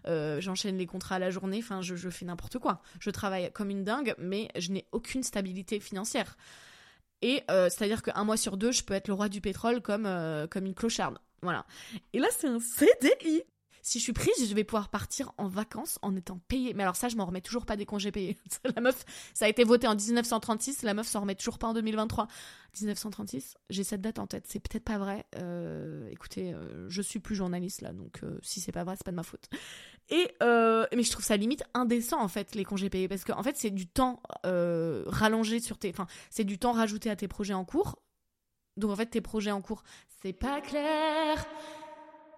j'enchaîne 0.06 0.78
les 0.78 0.86
contrats 0.88 1.16
à 1.16 1.20
la 1.20 1.30
journée, 1.30 1.60
enfin, 1.60 1.82
je 1.82 2.10
fais 2.10 2.26
n'importe 2.26 2.60
quoi. 2.60 2.82
Je 3.00 3.10
travaille 3.10 3.52
comme 3.54 3.70
une 3.70 3.86
dingue, 3.86 4.14
mais 4.18 4.50
je 4.58 4.72
n'ai 4.72 4.86
aucune 4.92 5.24
stabilité 5.24 5.80
financière. 5.80 6.36
Et 7.22 7.44
euh, 7.52 7.70
c'est-à-dire 7.70 8.02
qu'un 8.02 8.24
mois 8.24 8.38
sur 8.38 8.58
deux, 8.58 8.72
je 8.72 8.84
peux 8.84 8.94
être 8.94 9.08
le 9.08 9.14
roi 9.14 9.30
du 9.30 9.42
pétrole 9.42 9.82
comme, 9.82 10.06
euh, 10.06 10.48
comme 10.48 10.66
une 10.66 10.74
clocharde. 10.74 11.20
Voilà. 11.42 11.66
Et 12.14 12.20
là, 12.20 12.28
c'est 12.32 12.48
un 12.48 12.60
CDI. 12.60 13.44
Si 13.82 14.00
je 14.00 14.04
suis 14.04 14.14
prise, 14.14 14.48
je 14.48 14.54
vais 14.54 14.64
pouvoir 14.64 14.90
partir 14.90 15.34
en 15.38 15.48
vacances 15.48 15.98
en 16.02 16.16
étant 16.16 16.40
payée. 16.48 16.74
Mais 16.74 16.84
alors 16.84 16.96
ça, 16.96 17.10
je 17.10 17.16
m'en 17.16 17.26
remets 17.26 17.42
toujours 17.42 17.66
pas 17.66 17.76
des 17.76 17.86
congés 17.86 18.12
payés. 18.12 18.38
la 18.76 18.82
meuf, 18.82 19.06
ça 19.34 19.46
a 19.46 19.48
été 19.48 19.64
voté 19.64 19.88
en 19.88 19.96
1936, 19.96 20.84
la 20.84 20.94
meuf 20.94 21.08
s'en 21.08 21.22
remet 21.22 21.36
toujours 21.36 21.58
pas 21.58 21.68
en 21.68 21.74
2023. 21.74 22.28
1936, 22.80 23.58
j'ai 23.70 23.84
cette 23.84 24.02
date 24.02 24.20
en 24.20 24.28
tête. 24.28 24.46
C'est 24.48 24.60
peut-être 24.60 24.84
pas 24.84 24.98
vrai. 24.98 25.26
Euh, 25.38 26.08
écoutez, 26.10 26.54
euh, 26.54 26.90
je 26.90 27.02
suis 27.02 27.20
plus 27.20 27.36
journaliste 27.36 27.82
là, 27.82 27.92
donc 27.92 28.20
euh, 28.24 28.38
si 28.42 28.62
c'est 28.62 28.72
pas 28.72 28.84
vrai, 28.84 28.96
c'est 28.98 29.04
pas 29.04 29.12
de 29.12 29.18
ma 29.18 29.24
faute. 29.24 29.50
Et 30.10 30.32
euh, 30.42 30.86
mais 30.96 31.04
je 31.04 31.12
trouve 31.12 31.24
ça 31.24 31.38
limite 31.38 31.64
indécent 31.74 32.22
en 32.22 32.28
fait 32.28 32.56
les 32.56 32.66
congés 32.66 32.90
payés 32.90 33.08
parce 33.08 33.24
qu'en 33.24 33.40
en 33.40 33.44
fait 33.44 33.56
c'est 33.56 33.70
du 33.70 33.88
temps 33.88 34.22
rallongé 34.44 35.60
sur 35.60 35.78
tes, 35.78 35.90
enfin 35.90 36.08
c'est 36.30 36.44
du 36.44 36.58
temps 36.58 36.72
rajouté 36.74 37.10
à 37.10 37.16
tes 37.16 37.28
projets 37.28 37.54
en 37.54 37.66
cours. 37.66 38.02
Donc 38.78 38.92
en 38.92 38.96
fait 38.96 39.08
tes 39.08 39.22
projets 39.22 39.52
en 39.52 39.62
cours, 39.62 39.84
c'est 40.22 40.34
pas 40.34 40.62
clair. 40.62 41.46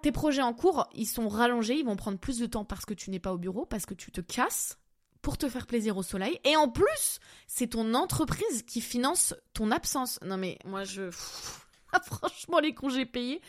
Tes 0.03 0.11
projets 0.11 0.41
en 0.41 0.53
cours, 0.53 0.89
ils 0.93 1.05
sont 1.07 1.29
rallongés, 1.29 1.75
ils 1.75 1.85
vont 1.85 1.95
prendre 1.95 2.17
plus 2.19 2.37
de 2.37 2.45
temps 2.45 2.65
parce 2.65 2.83
que 2.85 2.93
tu 2.93 3.09
n'es 3.09 3.19
pas 3.19 3.31
au 3.31 3.37
bureau, 3.37 3.65
parce 3.65 3.85
que 3.85 3.93
tu 3.93 4.11
te 4.11 4.19
casses 4.19 4.77
pour 5.21 5.37
te 5.37 5.47
faire 5.47 5.65
plaisir 5.65 5.95
au 5.95 6.03
soleil. 6.03 6.37
Et 6.43 6.57
en 6.57 6.67
plus, 6.67 7.19
c'est 7.47 7.67
ton 7.67 7.93
entreprise 7.93 8.63
qui 8.63 8.81
finance 8.81 9.33
ton 9.53 9.71
absence. 9.71 10.19
Non 10.21 10.35
mais 10.35 10.59
moi 10.65 10.83
je... 10.83 11.09
Franchement, 12.03 12.59
les 12.59 12.75
congés 12.75 13.05
payés... 13.05 13.41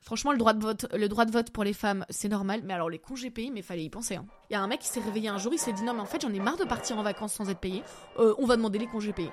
Franchement, 0.00 0.32
le 0.32 0.38
droit 0.38 0.52
de 0.54 0.60
vote, 0.62 0.86
le 0.94 1.08
droit 1.08 1.26
de 1.26 1.30
vote 1.30 1.50
pour 1.50 1.62
les 1.62 1.74
femmes, 1.74 2.04
c'est 2.10 2.28
normal. 2.28 2.62
Mais 2.64 2.72
alors 2.74 2.88
les 2.90 2.98
congés 2.98 3.30
payés, 3.30 3.50
mais 3.50 3.62
fallait 3.62 3.84
y 3.84 3.90
penser. 3.90 4.16
hein. 4.16 4.26
Il 4.50 4.54
y 4.54 4.56
a 4.56 4.60
un 4.62 4.66
mec 4.66 4.80
qui 4.80 4.88
s'est 4.88 4.98
réveillé 4.98 5.28
un 5.28 5.38
jour, 5.38 5.52
il 5.52 5.58
s'est 5.58 5.72
dit 5.74 5.84
non 5.84 5.92
mais 5.94 6.00
en 6.00 6.06
fait 6.06 6.22
j'en 6.22 6.32
ai 6.32 6.40
marre 6.40 6.56
de 6.56 6.64
partir 6.64 6.98
en 6.98 7.02
vacances 7.02 7.34
sans 7.34 7.50
être 7.50 7.60
payé. 7.60 7.84
Euh, 8.18 8.34
on 8.38 8.46
va 8.46 8.56
demander 8.56 8.78
les 8.78 8.88
congés 8.88 9.12
payés. 9.12 9.30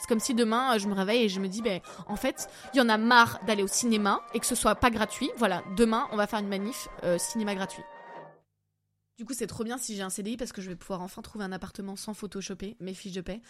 C'est 0.00 0.08
comme 0.08 0.20
si 0.20 0.34
demain 0.34 0.74
euh, 0.74 0.78
je 0.78 0.88
me 0.88 0.94
réveille 0.94 1.24
et 1.24 1.28
je 1.28 1.40
me 1.40 1.48
dis 1.48 1.60
ben 1.60 1.80
en 2.06 2.16
fait 2.16 2.48
il 2.72 2.78
y 2.78 2.80
en 2.80 2.88
a 2.88 2.96
marre 2.96 3.38
d'aller 3.46 3.62
au 3.62 3.68
cinéma 3.68 4.22
et 4.32 4.40
que 4.40 4.46
ce 4.46 4.54
soit 4.54 4.74
pas 4.74 4.90
gratuit. 4.90 5.30
Voilà, 5.36 5.62
demain 5.76 6.08
on 6.10 6.16
va 6.16 6.26
faire 6.26 6.38
une 6.38 6.48
manif 6.48 6.88
euh, 7.04 7.18
cinéma 7.18 7.54
gratuit. 7.54 7.82
Du 9.18 9.26
coup 9.26 9.34
c'est 9.34 9.46
trop 9.46 9.62
bien 9.62 9.76
si 9.76 9.94
j'ai 9.94 10.02
un 10.02 10.08
CDI 10.08 10.38
parce 10.38 10.52
que 10.52 10.62
je 10.62 10.70
vais 10.70 10.76
pouvoir 10.76 11.02
enfin 11.02 11.20
trouver 11.20 11.44
un 11.44 11.52
appartement 11.52 11.96
sans 11.96 12.14
photoshopper 12.14 12.76
mes 12.80 12.94
fiches 12.94 13.12
de 13.12 13.20
paix. 13.20 13.42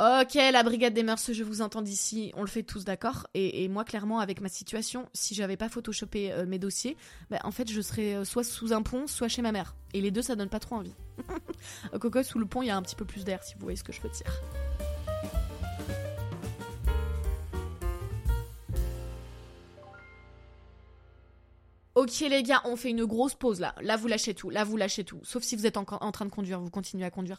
Ok, 0.00 0.34
la 0.34 0.64
brigade 0.64 0.92
des 0.92 1.04
mœurs, 1.04 1.32
je 1.32 1.44
vous 1.44 1.62
entends 1.62 1.80
d'ici, 1.80 2.32
on 2.34 2.40
le 2.40 2.48
fait 2.48 2.64
tous, 2.64 2.84
d'accord 2.84 3.28
et, 3.32 3.68
moi, 3.68 3.84
clairement, 3.84 4.18
avec 4.18 4.40
ma 4.40 4.48
situation, 4.48 5.08
si 5.12 5.36
j'avais 5.36 5.56
pas 5.56 5.68
photoshopé 5.68 6.32
euh, 6.32 6.46
mes 6.46 6.58
dossiers, 6.58 6.96
bah, 7.30 7.38
en 7.44 7.52
fait, 7.52 7.70
je 7.70 7.80
serais 7.80 8.24
soit 8.24 8.42
sous 8.42 8.72
un 8.72 8.82
pont, 8.82 9.06
soit 9.06 9.28
chez 9.28 9.40
ma 9.40 9.52
mère. 9.52 9.76
Et 9.92 10.00
les 10.00 10.10
deux, 10.10 10.22
ça 10.22 10.34
donne 10.34 10.48
pas 10.48 10.58
trop 10.58 10.74
envie. 10.74 10.96
Coco, 12.00 12.24
sous 12.24 12.40
le 12.40 12.46
pont, 12.46 12.62
il 12.62 12.66
y 12.66 12.70
a 12.70 12.76
un 12.76 12.82
petit 12.82 12.96
peu 12.96 13.04
plus 13.04 13.22
d'air, 13.22 13.44
si 13.44 13.54
vous 13.54 13.60
voyez 13.60 13.76
ce 13.76 13.84
que 13.84 13.92
je 13.92 14.00
veux 14.00 14.10
dire. 14.10 14.42
Ok 21.94 22.20
les 22.20 22.42
gars, 22.42 22.60
on 22.64 22.74
fait 22.74 22.90
une 22.90 23.04
grosse 23.04 23.34
pause 23.34 23.60
là. 23.60 23.74
Là 23.80 23.96
vous 23.96 24.08
lâchez 24.08 24.34
tout, 24.34 24.50
là 24.50 24.64
vous 24.64 24.76
lâchez 24.76 25.04
tout. 25.04 25.20
Sauf 25.22 25.44
si 25.44 25.54
vous 25.54 25.66
êtes 25.66 25.76
en, 25.76 25.84
train 25.84 26.24
de 26.24 26.30
conduire, 26.30 26.60
vous 26.60 26.70
continuez 26.70 27.04
à 27.04 27.10
conduire. 27.10 27.38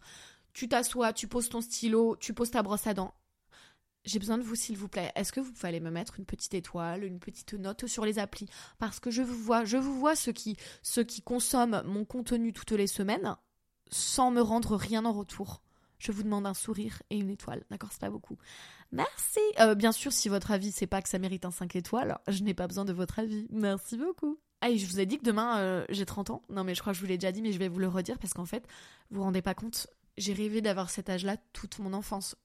Tu 0.53 0.69
t'assois, 0.69 1.11
tu 1.11 1.27
poses 1.27 1.49
ton 1.49 1.59
stylo, 1.59 2.15
tu 2.17 2.33
poses 2.33 2.51
ta 2.51 2.63
brosse 2.63 2.87
à 2.87 2.93
dents. 2.93 3.13
J'ai 4.05 4.19
besoin 4.19 4.37
de 4.37 4.43
vous 4.43 4.55
s'il 4.55 4.77
vous 4.77 4.87
plaît. 4.87 5.11
Est-ce 5.15 5.33
que 5.33 5.41
vous 5.41 5.51
pouvez 5.51 5.79
me 5.79 5.89
mettre 5.89 6.19
une 6.19 6.25
petite 6.25 6.53
étoile, 6.53 7.03
une 7.03 7.19
petite 7.19 7.53
note 7.53 7.87
sur 7.87 8.05
les 8.05 8.19
applis? 8.19 8.47
Parce 8.77 8.99
que 8.99 9.11
je 9.11 9.23
vous 9.23 9.35
vois, 9.35 9.65
je 9.65 9.77
vous 9.77 9.99
vois 9.99 10.15
ceux 10.15 10.31
qui, 10.31 10.55
ceux 10.83 11.03
qui 11.03 11.21
consomment 11.21 11.81
mon 11.85 12.05
contenu 12.05 12.53
toutes 12.53 12.71
les 12.71 12.87
semaines 12.87 13.35
sans 13.91 14.31
me 14.31 14.41
rendre 14.41 14.75
rien 14.75 15.03
en 15.05 15.11
retour. 15.11 15.63
Je 15.97 16.11
vous 16.11 16.23
demande 16.23 16.45
un 16.45 16.53
sourire 16.53 17.01
et 17.09 17.17
une 17.17 17.29
étoile, 17.29 17.65
d'accord 17.69 17.89
C'est 17.91 18.01
pas 18.01 18.09
beaucoup. 18.09 18.37
Merci. 18.91 19.39
Euh, 19.59 19.75
bien 19.75 19.91
sûr, 19.91 20.11
si 20.13 20.29
votre 20.29 20.51
avis 20.51 20.71
c'est 20.71 20.87
pas 20.87 21.01
que 21.01 21.09
ça 21.09 21.19
mérite 21.19 21.45
un 21.45 21.51
5 21.51 21.75
étoiles, 21.75 22.17
je 22.27 22.43
n'ai 22.43 22.53
pas 22.53 22.67
besoin 22.67 22.85
de 22.85 22.93
votre 22.93 23.19
avis. 23.19 23.47
Merci 23.49 23.97
beaucoup. 23.97 24.39
Ah, 24.65 24.75
je 24.75 24.87
vous 24.87 24.99
ai 24.99 25.05
dit 25.05 25.19
que 25.19 25.23
demain 25.23 25.59
euh, 25.59 25.85
j'ai 25.89 26.07
30 26.07 26.31
ans. 26.31 26.41
Non, 26.49 26.63
mais 26.63 26.73
je 26.73 26.81
crois 26.81 26.91
que 26.91 26.97
je 26.97 27.01
vous 27.01 27.07
l'ai 27.07 27.19
déjà 27.19 27.31
dit, 27.31 27.43
mais 27.43 27.51
je 27.51 27.59
vais 27.59 27.67
vous 27.67 27.77
le 27.77 27.87
redire 27.87 28.17
parce 28.17 28.33
qu'en 28.33 28.45
fait, 28.45 28.65
vous 29.11 29.17
vous 29.17 29.23
rendez 29.23 29.43
pas 29.43 29.53
compte, 29.53 29.85
j'ai 30.17 30.33
rêvé 30.33 30.59
d'avoir 30.59 30.89
cet 30.89 31.07
âge-là 31.07 31.37
toute 31.53 31.77
mon 31.77 31.93
enfance. 31.93 32.35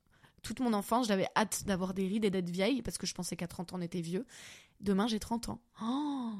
Toute 0.42 0.60
mon 0.60 0.74
enfance, 0.74 1.08
j'avais 1.08 1.28
hâte 1.34 1.64
d'avoir 1.64 1.94
des 1.94 2.06
rides 2.06 2.26
et 2.26 2.30
d'être 2.30 2.50
vieille 2.50 2.82
parce 2.82 2.98
que 2.98 3.06
je 3.06 3.14
pensais 3.14 3.36
qu'à 3.36 3.46
30 3.46 3.72
ans 3.72 3.76
on 3.78 3.80
était 3.80 4.02
vieux. 4.02 4.26
Demain, 4.80 5.06
j'ai 5.06 5.18
30 5.18 5.48
ans. 5.48 5.62
Oh 5.82 6.32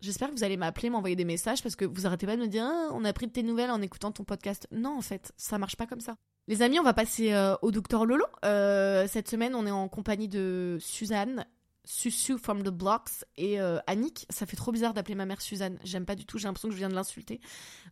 J'espère 0.00 0.28
que 0.28 0.34
vous 0.34 0.44
allez 0.44 0.58
m'appeler, 0.58 0.90
m'envoyer 0.90 1.16
des 1.16 1.24
messages 1.24 1.62
parce 1.62 1.76
que 1.76 1.86
vous 1.86 2.06
arrêtez 2.06 2.26
pas 2.26 2.36
de 2.36 2.42
me 2.42 2.48
dire 2.48 2.64
ah, 2.66 2.88
on 2.92 3.02
a 3.02 3.12
pris 3.14 3.26
de 3.26 3.32
tes 3.32 3.42
nouvelles 3.42 3.70
en 3.70 3.80
écoutant 3.80 4.12
ton 4.12 4.24
podcast. 4.24 4.68
Non, 4.70 4.98
en 4.98 5.02
fait, 5.02 5.32
ça 5.38 5.56
marche 5.56 5.76
pas 5.76 5.86
comme 5.86 6.00
ça. 6.00 6.18
Les 6.46 6.60
amis, 6.60 6.78
on 6.78 6.82
va 6.82 6.92
passer 6.92 7.32
euh, 7.32 7.54
au 7.62 7.70
docteur 7.70 8.04
Lolo. 8.04 8.26
Euh, 8.44 9.06
cette 9.08 9.30
semaine, 9.30 9.54
on 9.54 9.64
est 9.64 9.70
en 9.70 9.88
compagnie 9.88 10.28
de 10.28 10.76
Suzanne, 10.78 11.46
Susu 11.84 12.38
from 12.38 12.62
the 12.62 12.68
Blocks 12.68 13.24
et 13.36 13.60
euh, 13.60 13.78
Annick. 13.86 14.26
Ça 14.30 14.46
fait 14.46 14.56
trop 14.56 14.72
bizarre 14.72 14.94
d'appeler 14.94 15.14
ma 15.14 15.26
mère 15.26 15.40
Suzanne. 15.40 15.78
J'aime 15.84 16.06
pas 16.06 16.14
du 16.14 16.24
tout. 16.24 16.38
J'ai 16.38 16.48
l'impression 16.48 16.68
que 16.68 16.74
je 16.74 16.78
viens 16.78 16.88
de 16.88 16.94
l'insulter. 16.94 17.40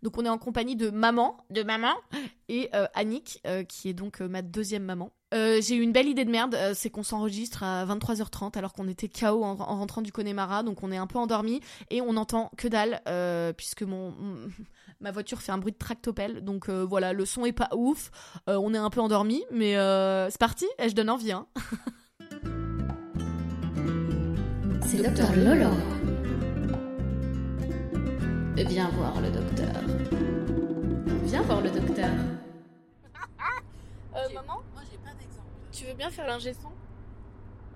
Donc, 0.02 0.16
on 0.18 0.25
est 0.25 0.28
en 0.28 0.38
compagnie 0.38 0.76
de 0.76 0.90
maman, 0.90 1.44
de 1.50 1.62
maman, 1.62 1.94
et 2.49 2.70
euh, 2.75 2.87
Annick, 2.94 3.40
euh, 3.47 3.64
qui 3.64 3.88
est 3.88 3.94
donc 3.94 4.20
euh, 4.20 4.28
ma 4.28 4.42
deuxième 4.42 4.85
maman. 4.85 5.12
Euh, 5.32 5.61
j'ai 5.61 5.76
eu 5.76 5.80
une 5.80 5.92
belle 5.92 6.09
idée 6.09 6.25
de 6.25 6.30
merde, 6.30 6.56
c'est 6.75 6.90
qu'on 6.90 7.04
s'enregistre 7.04 7.62
à 7.62 7.87
23h30 7.87 8.59
alors 8.59 8.73
qu'on 8.73 8.88
était 8.88 9.09
KO 9.09 9.44
en, 9.44 9.61
en 9.61 9.76
rentrant 9.76 10.02
du 10.02 10.11
Connemara, 10.11 10.64
donc 10.64 10.82
on 10.82 10.90
est 10.90 10.97
un 10.97 11.06
peu 11.06 11.20
endormi 11.20 11.61
et 11.88 12.00
on 12.00 12.16
entend 12.16 12.50
que 12.56 12.66
dalle 12.66 13.00
puisque 13.56 13.82
mon, 13.82 14.12
ma 15.00 15.12
voiture 15.12 15.40
fait 15.40 15.52
un 15.52 15.59
bruit 15.59 15.70
de 15.70 15.78
tractopelle, 15.78 16.42
donc 16.42 16.68
voilà 16.68 17.12
le 17.12 17.25
son 17.25 17.44
est 17.44 17.52
pas 17.52 17.68
ouf, 17.76 18.11
on 18.49 18.75
est 18.75 18.78
un 18.78 18.90
peu 18.90 19.00
endormi, 19.00 19.44
mais 19.52 19.75
c'est 20.30 20.40
parti, 20.40 20.66
et 20.80 20.88
je 20.88 20.97
donne 20.97 21.11
envie. 21.11 21.30
Hein. 21.30 21.47
C'est 24.90 25.02
Docteur 25.02 25.30
Lolo. 25.37 25.70
Viens 28.56 28.88
voir 28.90 29.20
le 29.20 29.30
docteur. 29.30 29.68
Viens 31.25 31.42
voir 31.42 31.61
le 31.61 31.70
docteur. 31.70 32.09
Euh, 34.16 34.35
maman, 34.35 34.61
Moi, 34.75 34.82
j'ai 34.90 34.99
pas 34.99 35.14
d'exemple. 35.18 35.47
tu 35.73 35.85
veux 35.85 35.94
bien 35.94 36.11
faire 36.11 36.26
l'ingé 36.26 36.52
son? 36.54 36.68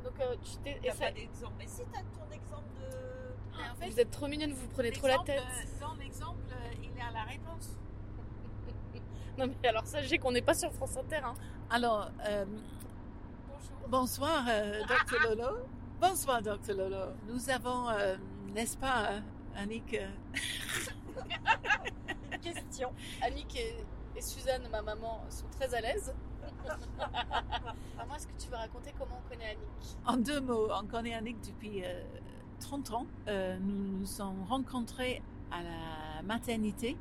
Donc 0.03 0.21
euh, 0.21 0.35
tu 0.43 0.57
t'es- 0.65 0.79
Il 0.83 0.87
et 0.87 0.91
a 0.91 0.95
ça- 0.95 1.05
pas 1.07 1.13
d'exemple. 1.13 1.53
Mais 1.59 1.67
si 1.69 1.83
t'as 1.93 2.01
ton 2.01 2.31
exemple 2.33 2.65
de. 2.81 3.61
En 3.71 3.75
fait, 3.77 3.89
Vous 3.91 4.01
êtes 4.01 4.11
trop 4.11 4.27
mignonne, 4.27 4.53
vous 4.53 4.67
prenez 4.69 4.91
trop 4.91 5.07
la 5.07 5.19
tête. 5.25 5.41
euh, 5.41 5.81
Dans 5.81 5.95
l'exemple, 5.95 6.41
il 6.83 6.99
est 6.99 7.03
à 7.03 7.13
la 7.13 7.23
réponse. 7.23 7.71
Non 9.39 9.47
mais 9.49 9.69
alors 9.69 9.85
sachez 9.87 10.19
qu'on 10.19 10.31
n'est 10.33 10.43
pas 10.43 10.55
sur 10.55 10.73
France 10.73 10.97
Inter. 10.97 11.21
Hein. 11.25 11.35
Alors, 11.71 12.09
euh, 12.29 12.45
Bonjour. 13.49 13.89
bonsoir, 13.89 14.45
euh, 14.49 14.83
Dr. 14.87 15.19
Lolo. 15.37 15.57
Bonsoir, 16.07 16.43
Dr. 16.43 16.75
Lolo. 16.77 17.15
Nous 17.27 17.49
avons, 17.49 17.89
euh, 17.89 18.17
n'est-ce 18.55 18.77
pas, 18.77 19.07
euh, 19.07 19.21
Annick 19.57 19.95
euh, 19.95 20.07
Question. 22.43 22.93
Annick 23.23 23.57
et, 23.57 23.75
et 24.15 24.21
Suzanne, 24.21 24.69
ma 24.71 24.83
maman, 24.83 25.25
sont 25.31 25.47
très 25.59 25.75
à 25.75 25.81
l'aise. 25.81 26.13
Maman, 27.97 28.17
est-ce 28.17 28.27
que 28.27 28.39
tu 28.39 28.51
veux 28.51 28.57
raconter 28.57 28.93
comment 28.99 29.19
on 29.25 29.29
connaît 29.31 29.53
Annick? 29.53 29.97
En 30.05 30.19
deux 30.19 30.43
mots, 30.43 30.69
on 30.79 30.87
connaît 30.87 31.15
Annick 31.15 31.39
depuis 31.41 31.83
euh, 31.83 32.03
30 32.61 32.91
ans. 32.91 33.07
Euh, 33.29 33.57
nous 33.59 34.01
nous 34.01 34.07
sommes 34.07 34.43
rencontrés 34.47 35.23
à 35.51 35.63
la 35.63 36.23
maternité. 36.23 36.99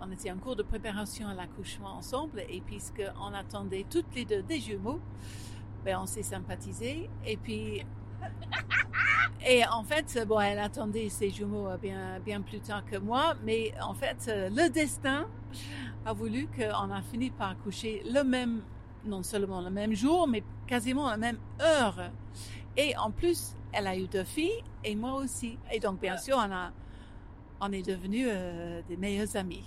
On 0.00 0.10
était 0.10 0.32
en 0.32 0.38
cours 0.38 0.56
de 0.56 0.64
préparation 0.64 1.28
à 1.28 1.34
l'accouchement 1.34 1.94
ensemble 1.94 2.42
et 2.48 2.60
puisqu'on 2.60 3.34
attendait 3.34 3.86
toutes 3.88 4.12
les 4.16 4.24
deux 4.24 4.42
des 4.42 4.58
jumeaux, 4.58 4.98
ben 5.84 6.00
on 6.00 6.06
s'est 6.06 6.24
sympathisés 6.24 7.08
et 7.24 7.36
puis 7.36 7.84
et 9.46 9.64
en 9.66 9.82
fait 9.82 10.24
bon 10.26 10.40
elle 10.40 10.58
attendait 10.58 11.08
ses 11.08 11.30
jumeaux 11.30 11.68
euh, 11.68 11.76
bien 11.76 12.20
bien 12.20 12.40
plus 12.40 12.60
tard 12.60 12.84
que 12.84 12.96
moi 12.96 13.34
mais 13.44 13.72
en 13.82 13.94
fait 13.94 14.26
euh, 14.28 14.48
le 14.50 14.68
destin 14.70 15.26
a 16.04 16.12
voulu 16.12 16.48
qu'on 16.56 16.90
a 16.90 17.02
fini 17.02 17.30
par 17.30 17.50
accoucher 17.50 18.02
le 18.12 18.22
même 18.24 18.62
non 19.04 19.22
seulement 19.22 19.60
le 19.60 19.70
même 19.70 19.94
jour 19.94 20.28
mais 20.28 20.42
quasiment 20.66 21.08
la 21.10 21.16
même 21.16 21.38
heure. 21.60 22.10
Et 22.76 22.96
en 22.96 23.10
plus 23.10 23.54
elle 23.72 23.86
a 23.86 23.96
eu 23.96 24.06
deux 24.06 24.24
filles 24.24 24.62
et 24.84 24.94
moi 24.94 25.14
aussi. 25.14 25.58
Et 25.72 25.80
donc 25.80 26.00
bien 26.00 26.16
sûr 26.16 26.36
on 26.38 26.52
a 26.52 26.70
on 27.60 27.70
est 27.72 27.82
devenus 27.86 28.26
euh, 28.30 28.80
des 28.88 28.96
meilleurs 28.96 29.36
amis. 29.36 29.64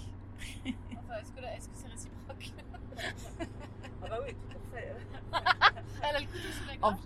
Enfin, 0.65 1.15
est-ce 1.21 1.31
que, 1.31 1.41
là- 1.41 1.55
est-ce 1.55 1.67
que 1.69 1.75
c'est 1.75 1.87
réciproque? 1.87 2.53
Ah 4.03 4.07
bah 4.09 4.19
oui, 4.25 4.33
tout 4.33 4.57
à 4.57 4.77
fait. 4.77 4.95
Elle 6.09 6.15
a 6.15 6.19
le 6.19 6.25
couteau 6.25 6.51
sous 6.51 6.67
la 6.67 6.73
En- 6.87 6.91
gorge. 6.91 7.03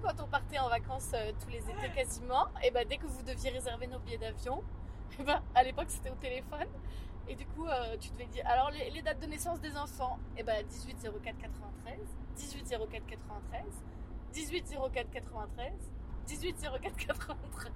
Quand 0.00 0.22
on 0.22 0.26
partait 0.26 0.58
en 0.58 0.68
vacances 0.68 1.10
euh, 1.14 1.32
tous 1.42 1.50
les 1.50 1.58
étés 1.58 1.90
quasiment, 1.94 2.46
et 2.62 2.70
ben 2.70 2.86
dès 2.88 2.96
que 2.96 3.06
vous 3.06 3.22
deviez 3.22 3.50
réserver 3.50 3.86
nos 3.86 3.98
billets 3.98 4.18
d'avion, 4.18 4.62
et 5.18 5.22
ben 5.22 5.42
à 5.54 5.62
l'époque 5.62 5.88
c'était 5.88 6.10
au 6.10 6.14
téléphone. 6.14 6.68
Et 7.28 7.34
du 7.36 7.46
coup, 7.46 7.66
euh, 7.66 7.96
tu 8.00 8.10
devais 8.10 8.26
dire 8.26 8.44
alors 8.46 8.70
les, 8.70 8.90
les 8.90 9.02
dates 9.02 9.20
de 9.20 9.26
naissance 9.26 9.60
des 9.60 9.76
enfants, 9.76 10.18
et 10.36 10.42
ben 10.42 10.64
18 10.66 11.08
04 11.22 11.38
93, 11.38 11.98
18 12.36 12.70
04 12.90 13.06
93, 13.06 13.62
18 14.32 14.76
04 14.92 15.10
93, 15.10 15.72
18 16.26 16.68
04 16.80 16.96
93. 16.96 17.72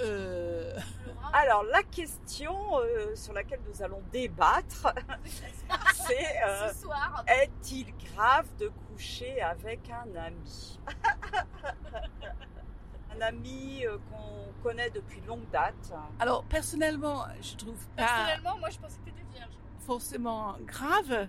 Euh, 0.00 0.76
Alors, 1.32 1.64
la 1.64 1.82
question 1.82 2.78
euh, 2.78 3.14
sur 3.14 3.32
laquelle 3.32 3.60
nous 3.68 3.82
allons 3.82 4.02
débattre, 4.12 4.92
c'est 5.94 6.42
euh, 6.44 6.68
Ce 6.68 6.82
soir, 6.82 7.24
est-il 7.26 7.92
grave 8.14 8.46
de 8.58 8.70
coucher 8.88 9.40
avec 9.40 9.90
un 9.90 10.16
ami? 10.16 10.80
Un 13.16 13.20
ami 13.20 13.84
euh, 13.86 13.98
qu'on 14.10 14.62
connaît 14.62 14.90
depuis 14.90 15.20
longue 15.22 15.48
date. 15.50 15.92
alors, 16.20 16.44
personnellement, 16.44 17.24
je 17.40 17.56
trouve 17.56 17.86
pas 17.96 18.04
personnellement, 18.06 18.58
moi 18.58 18.70
je 18.70 18.78
pensais 18.78 18.98
que 19.00 19.06
t'étais 19.06 19.24
vierge. 19.34 19.52
forcément 19.80 20.56
grave. 20.66 21.26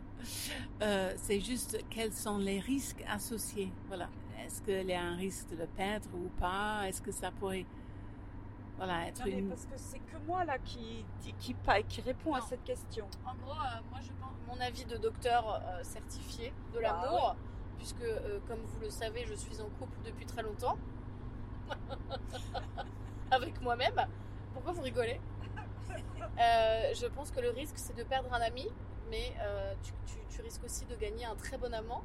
Euh, 0.81 1.13
c'est 1.17 1.39
juste 1.39 1.79
quels 1.89 2.13
sont 2.13 2.37
les 2.37 2.59
risques 2.59 3.03
associés. 3.09 3.71
Voilà. 3.87 4.07
Est-ce 4.45 4.61
qu'il 4.61 4.87
y 4.89 4.93
a 4.93 5.01
un 5.01 5.15
risque 5.15 5.49
de 5.49 5.55
le 5.57 5.67
perdre 5.67 6.09
ou 6.13 6.29
pas? 6.39 6.87
Est-ce 6.87 7.01
que 7.01 7.11
ça 7.11 7.31
pourrait 7.31 7.65
voilà, 8.77 9.07
être 9.07 9.19
Non, 9.19 9.25
mais 9.27 9.39
une... 9.39 9.49
parce 9.49 9.65
que 9.65 9.77
c'est 9.77 9.99
que 9.99 10.17
moi 10.25 10.45
là 10.45 10.57
qui, 10.59 11.05
qui, 11.21 11.33
qui, 11.33 11.53
pa- 11.53 11.81
qui 11.83 12.01
répond 12.01 12.33
à 12.33 12.41
cette 12.41 12.63
question. 12.63 13.07
En 13.25 13.33
gros, 13.35 13.51
euh, 13.51 13.81
moi 13.89 13.99
je 14.01 14.09
pense, 14.19 14.33
mon 14.47 14.59
avis 14.61 14.85
de 14.85 14.97
docteur 14.97 15.61
euh, 15.63 15.83
certifié 15.83 16.53
de 16.73 16.79
Ah 16.79 16.81
l'amour, 17.01 17.35
puisque 17.79 18.01
euh, 18.01 18.39
comme 18.47 18.59
vous 18.59 18.79
le 18.81 18.89
savez, 18.89 19.25
je 19.25 19.33
suis 19.33 19.59
en 19.61 19.69
couple 19.79 19.97
depuis 20.05 20.25
très 20.25 20.43
longtemps. 20.43 20.77
Avec 23.31 23.59
moi-même. 23.61 24.05
Pourquoi 24.53 24.73
vous 24.73 24.81
rigolez? 24.81 25.19
Euh, 26.39 26.93
Je 26.93 27.07
pense 27.07 27.31
que 27.31 27.39
le 27.39 27.49
risque 27.49 27.77
c'est 27.77 27.95
de 27.95 28.03
perdre 28.03 28.31
un 28.33 28.41
ami, 28.41 28.67
mais 29.09 29.33
euh, 29.41 29.73
tu, 30.29 30.41
risques 30.41 30.63
aussi 30.63 30.85
de 30.85 30.95
gagner 30.95 31.25
un 31.25 31.35
très 31.35 31.57
bon 31.57 31.73
amant, 31.73 32.03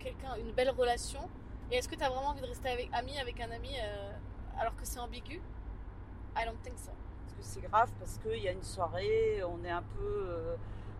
quelqu'un, 0.00 0.34
une 0.36 0.52
belle 0.52 0.70
relation. 0.70 1.20
Et 1.70 1.76
est-ce 1.76 1.88
que 1.88 1.94
tu 1.94 2.02
as 2.02 2.08
vraiment 2.08 2.28
envie 2.30 2.40
de 2.40 2.46
rester 2.46 2.88
ami 2.92 3.18
avec 3.18 3.40
un 3.40 3.50
ami 3.50 3.70
alors 4.58 4.74
que 4.74 4.84
c'est 4.84 4.98
ambigu? 4.98 5.40
I 6.36 6.44
don't 6.44 6.60
think 6.62 6.76
so. 6.78 6.90
Parce 7.22 7.34
que 7.34 7.42
c'est 7.42 7.60
grave 7.60 7.90
parce 8.00 8.18
qu'il 8.18 8.42
y 8.42 8.48
a 8.48 8.52
une 8.52 8.64
soirée, 8.64 9.42
on 9.44 9.64
est 9.64 9.70
un 9.70 9.82
peu, 9.82 10.56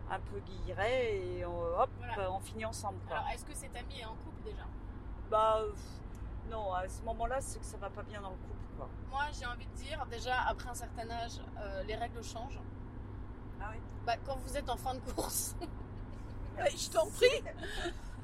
un 0.09 0.19
peu 0.19 0.39
guilleret 0.39 1.17
et 1.17 1.45
on, 1.45 1.59
hop, 1.79 1.89
Voilà. 1.99 2.31
on 2.31 2.39
finit 2.39 2.65
ensemble. 2.65 2.99
Quoi. 3.07 3.17
Alors 3.17 3.29
est-ce 3.29 3.45
que 3.45 3.53
cet 3.53 3.75
ami 3.75 3.99
est 3.99 4.05
en 4.05 4.15
couple 4.15 4.41
déjà? 4.43 4.63
Bah 5.29 5.57
euh, 5.59 5.71
pff, 5.71 5.81
non, 6.49 6.73
à 6.73 6.87
ce 6.87 7.01
moment-là, 7.03 7.41
c'est 7.41 7.59
que 7.59 7.65
ça 7.65 7.77
va 7.77 7.89
pas 7.89 8.03
bien 8.03 8.21
dans 8.21 8.29
le 8.29 8.35
couple. 8.37 8.77
Quoi. 8.77 8.89
Moi, 9.09 9.23
j'ai 9.37 9.45
envie 9.45 9.65
de 9.65 9.73
dire, 9.73 10.05
déjà, 10.09 10.41
après 10.47 10.69
un 10.69 10.73
certain 10.75 11.09
âge, 11.09 11.41
euh, 11.59 11.83
les 11.83 11.95
règles 11.95 12.23
changent. 12.23 12.59
Ah 13.61 13.69
oui. 13.73 13.81
Bah, 14.05 14.15
quand 14.25 14.37
vous 14.37 14.55
êtes 14.55 14.69
en 14.69 14.77
fin 14.77 14.93
de 14.93 14.99
course, 14.99 15.55
je 16.57 16.89
t'en 16.89 17.07
prie 17.07 17.43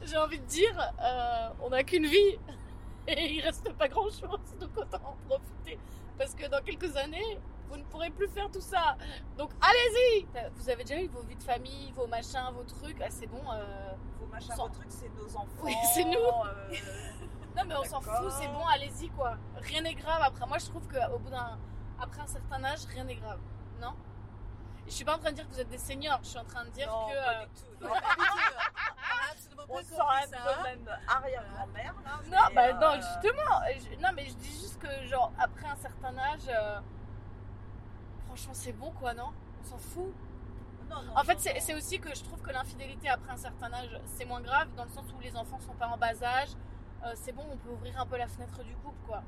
j'ai 0.05 0.17
envie 0.17 0.39
de 0.39 0.45
dire, 0.45 0.93
euh, 1.01 1.49
on 1.61 1.69
n'a 1.69 1.83
qu'une 1.83 2.05
vie 2.05 2.37
et 3.07 3.33
il 3.35 3.41
reste 3.41 3.71
pas 3.73 3.87
grand-chose, 3.87 4.55
donc 4.59 4.69
autant 4.75 4.97
en 5.05 5.15
profiter. 5.27 5.79
Parce 6.17 6.33
que 6.35 6.47
dans 6.47 6.61
quelques 6.63 6.95
années, 6.97 7.39
vous 7.73 7.79
ne 7.79 7.83
pourrez 7.85 8.11
plus 8.11 8.27
faire 8.27 8.49
tout 8.51 8.61
ça. 8.61 8.95
Donc 9.35 9.49
allez-y 9.61 10.27
Vous 10.55 10.69
avez 10.69 10.83
déjà 10.83 11.01
eu 11.01 11.07
vos 11.07 11.21
vies 11.23 11.35
de 11.35 11.43
famille, 11.43 11.91
vos 11.93 12.05
machins, 12.05 12.51
vos 12.53 12.63
trucs. 12.63 13.01
Ah, 13.01 13.07
c'est 13.09 13.25
bon. 13.25 13.41
euh, 13.51 13.93
Vos 14.19 14.27
machins, 14.27 14.55
Sans- 14.55 14.67
vos 14.67 14.73
trucs, 14.73 14.91
c'est 14.91 15.09
nos 15.15 15.35
enfants. 15.35 15.47
Oui, 15.63 15.73
c'est 15.93 16.03
nous. 16.03 16.19
euh, 16.19 16.75
Non 17.55 17.63
mais 17.67 17.75
on 17.75 17.83
s'en 17.83 18.01
fout, 18.01 18.31
c'est 18.31 18.47
bon, 18.47 18.65
allez-y 18.67 19.09
quoi. 19.09 19.37
Rien 19.57 19.81
n'est 19.81 19.93
grave 19.95 20.21
après. 20.23 20.45
Moi 20.47 20.57
je 20.59 20.65
trouve 20.67 20.87
qu'au 20.87 21.17
bout 21.19 21.29
d'un. 21.29 21.57
Après 21.99 22.21
un 22.21 22.27
certain 22.27 22.63
âge, 22.63 22.79
rien 22.89 23.03
n'est 23.05 23.15
grave. 23.15 23.39
Non? 23.81 23.93
Je 24.85 24.91
suis 24.91 25.05
pas 25.05 25.15
en 25.15 25.19
train 25.19 25.29
de 25.31 25.35
dire 25.35 25.47
que 25.47 25.53
vous 25.53 25.59
êtes 25.61 25.69
des 25.69 25.77
seniors, 25.77 26.19
je 26.23 26.27
suis 26.29 26.39
en 26.39 26.43
train 26.45 26.65
de 26.65 26.69
dire 26.71 26.87
non, 26.87 27.07
que. 27.07 27.13
pas 27.13 27.41
euh, 27.41 27.45
du 27.55 27.61
tout. 27.61 27.65
On 27.83 27.87
non. 27.87 27.93
absolument 29.31 29.63
On 29.69 29.77
sent 29.77 29.95
ça. 30.31 30.37
peu 30.57 30.63
même 30.63 30.89
arrière-grand-mère 31.07 31.93
là. 32.03 32.19
Non, 32.25 32.55
bah 32.55 32.61
euh, 32.67 32.73
non, 32.73 32.95
justement. 32.95 33.61
je- 33.91 34.01
Non, 34.01 34.09
mais 34.15 34.25
je 34.25 34.33
dis 34.33 34.51
juste 34.51 34.79
que, 34.79 35.05
genre, 35.07 35.31
après 35.39 35.67
un 35.67 35.75
certain 35.77 36.17
âge, 36.17 36.41
euh, 36.49 36.79
franchement, 38.35 38.53
c'est 38.55 38.73
bon, 38.73 38.91
quoi, 38.99 39.13
non? 39.13 39.29
On 39.61 39.65
s'en 39.69 39.77
fout. 39.77 40.11
non, 40.89 41.01
non, 41.03 41.15
En 41.17 41.23
fait, 41.23 41.39
c'est 41.39 41.73
aussi 41.75 41.99
que 41.99 42.13
je 42.15 42.23
trouve 42.23 42.41
que 42.41 42.51
l'infidélité 42.51 43.09
après 43.09 43.31
un 43.31 43.37
certain 43.37 43.71
âge, 43.71 43.99
c'est 44.05 44.25
moins 44.25 44.41
grave, 44.41 44.67
dans 44.75 44.83
le 44.85 44.89
sens 44.89 45.05
où 45.15 45.19
les 45.21 45.35
enfants 45.35 45.59
sont 45.59 45.73
pas 45.73 45.87
en 45.87 45.97
bas 45.97 46.13
âge. 46.23 46.49
Euh, 47.05 47.11
c'est 47.15 47.31
bon, 47.33 47.43
on 47.51 47.57
peut 47.57 47.69
ouvrir 47.69 47.99
un 47.99 48.05
peu 48.05 48.17
la 48.17 48.27
fenêtre 48.27 48.63
du 48.63 48.73
couple, 48.77 48.97
quoi. 49.05 49.21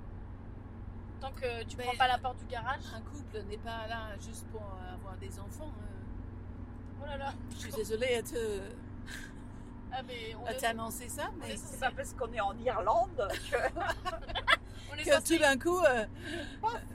Tant 1.21 1.31
que 1.31 1.63
tu 1.65 1.77
Mais- 1.77 1.83
prends 1.85 1.97
pas 1.97 2.07
la 2.07 2.17
porte 2.17 2.37
du 2.39 2.45
garage. 2.45 2.81
Un 2.95 3.01
couple 3.01 3.41
n'est 3.47 3.57
pas 3.57 3.85
là 3.87 4.17
juste 4.19 4.47
pour 4.47 4.61
avoir 4.93 5.15
des 5.17 5.39
enfants. 5.39 5.71
euh. 5.81 7.01
Oh 7.03 7.05
là 7.05 7.17
là. 7.17 7.33
Je 7.51 7.55
suis 7.57 7.71
désolée 7.73 8.15
à 8.15 8.23
te- 8.23 8.61
Ah, 9.91 10.01
mais 10.03 10.35
on 10.41 10.45
à 10.45 10.51
est, 10.51 10.57
t'annoncer 10.57 11.07
ça, 11.09 11.29
mais 11.39 11.53
est- 11.53 11.57
C'est 11.57 11.79
pas 11.79 11.91
parce 11.91 12.13
qu'on 12.13 12.31
est 12.33 12.41
en 12.41 12.57
Irlande 12.57 13.29
que. 13.51 13.57
on 14.91 14.95
est 14.95 15.03
que 15.03 15.11
censé 15.13 15.35
tout 15.35 15.41
d'un 15.41 15.57
coup, 15.57 15.79
euh, 15.79 16.05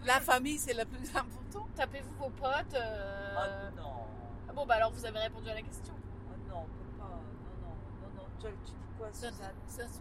la 0.06 0.20
famille 0.20 0.58
c'est 0.58 0.74
le 0.74 0.84
plus 0.84 1.08
important. 1.16 1.66
tapez-vous 1.76 2.14
vos 2.18 2.30
potes. 2.30 2.74
euh, 2.74 3.34
Ah 3.36 3.70
non. 3.76 4.54
Bon, 4.54 4.66
bah 4.66 4.74
alors 4.74 4.92
vous 4.92 5.04
avez 5.06 5.18
répondu 5.20 5.48
à 5.48 5.54
la 5.54 5.62
question. 5.62 5.94
Ah 6.30 6.34
non, 6.48 6.60
on 6.60 6.64
peut 6.64 6.98
pas. 6.98 7.04
Non, 7.04 7.16
non, 7.62 7.76
non, 8.02 8.22
non. 8.22 8.28
Tu, 8.40 8.46
tu 8.66 8.72
dis 8.72 8.94
quoi, 8.98 9.08
Ça, 9.12 9.30
Suzanne 9.30 9.54
ça 9.68 9.82
se- 9.84 10.00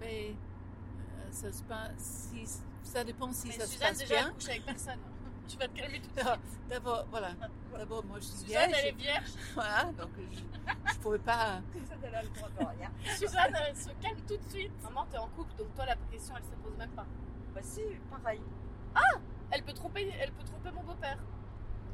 mais, 0.00 0.30
euh, 0.30 1.28
ça 1.32 1.52
se 1.52 1.62
passe, 1.64 2.30
si, 2.32 2.46
ça 2.82 3.04
dépend 3.04 3.32
si 3.32 3.48
mais 3.48 3.54
ça 3.54 3.66
se 3.66 3.72
Suzanne, 3.72 3.88
passe 3.88 3.98
déjà, 3.98 4.14
bien. 4.16 4.30
couche 4.32 4.48
avec 4.48 4.64
personne. 4.64 4.98
Tu 5.48 5.56
vas 5.56 5.68
te 5.68 5.76
calmer 5.78 6.00
tout 6.00 6.08
de 6.14 6.20
Ah, 6.26 6.36
suite. 6.48 6.68
D'abord, 6.68 7.04
voilà. 7.10 7.30
D'abord, 7.76 8.04
moi 8.04 8.18
je 8.20 8.24
suis 8.24 8.38
Suzanne, 8.46 8.70
elle 8.74 8.86
est 8.86 8.92
vierge. 8.92 9.24
vierge. 9.26 9.30
Voilà, 9.54 9.84
donc 9.92 10.10
je, 10.18 10.92
je 10.92 10.98
pouvais 10.98 11.18
pas. 11.18 11.60
Suzanne, 11.72 11.98
elle 12.02 12.14
a 12.14 12.22
le 12.22 12.28
droit 12.28 12.48
de 12.48 12.78
rien. 12.78 12.90
Suzanne, 13.16 13.56
elle 13.66 13.76
se 13.76 13.88
calme 14.02 14.20
tout 14.28 14.36
de 14.36 14.50
suite. 14.50 14.72
Maman, 14.82 15.06
t'es 15.10 15.18
en 15.18 15.28
couple, 15.28 15.54
donc 15.56 15.74
toi, 15.74 15.86
la 15.86 15.96
question, 16.10 16.34
elle 16.36 16.44
se 16.44 16.56
pose 16.62 16.76
même 16.78 16.90
pas. 16.90 17.06
Bah 17.54 17.60
si, 17.62 17.82
pareil. 18.10 18.40
Elle 19.52 19.62
peut 19.64 19.72
tromper, 19.72 20.12
elle 20.20 20.30
peut 20.32 20.44
tromper 20.44 20.70
mon 20.70 20.82
beau-père. 20.84 21.18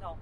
Non. 0.02 0.16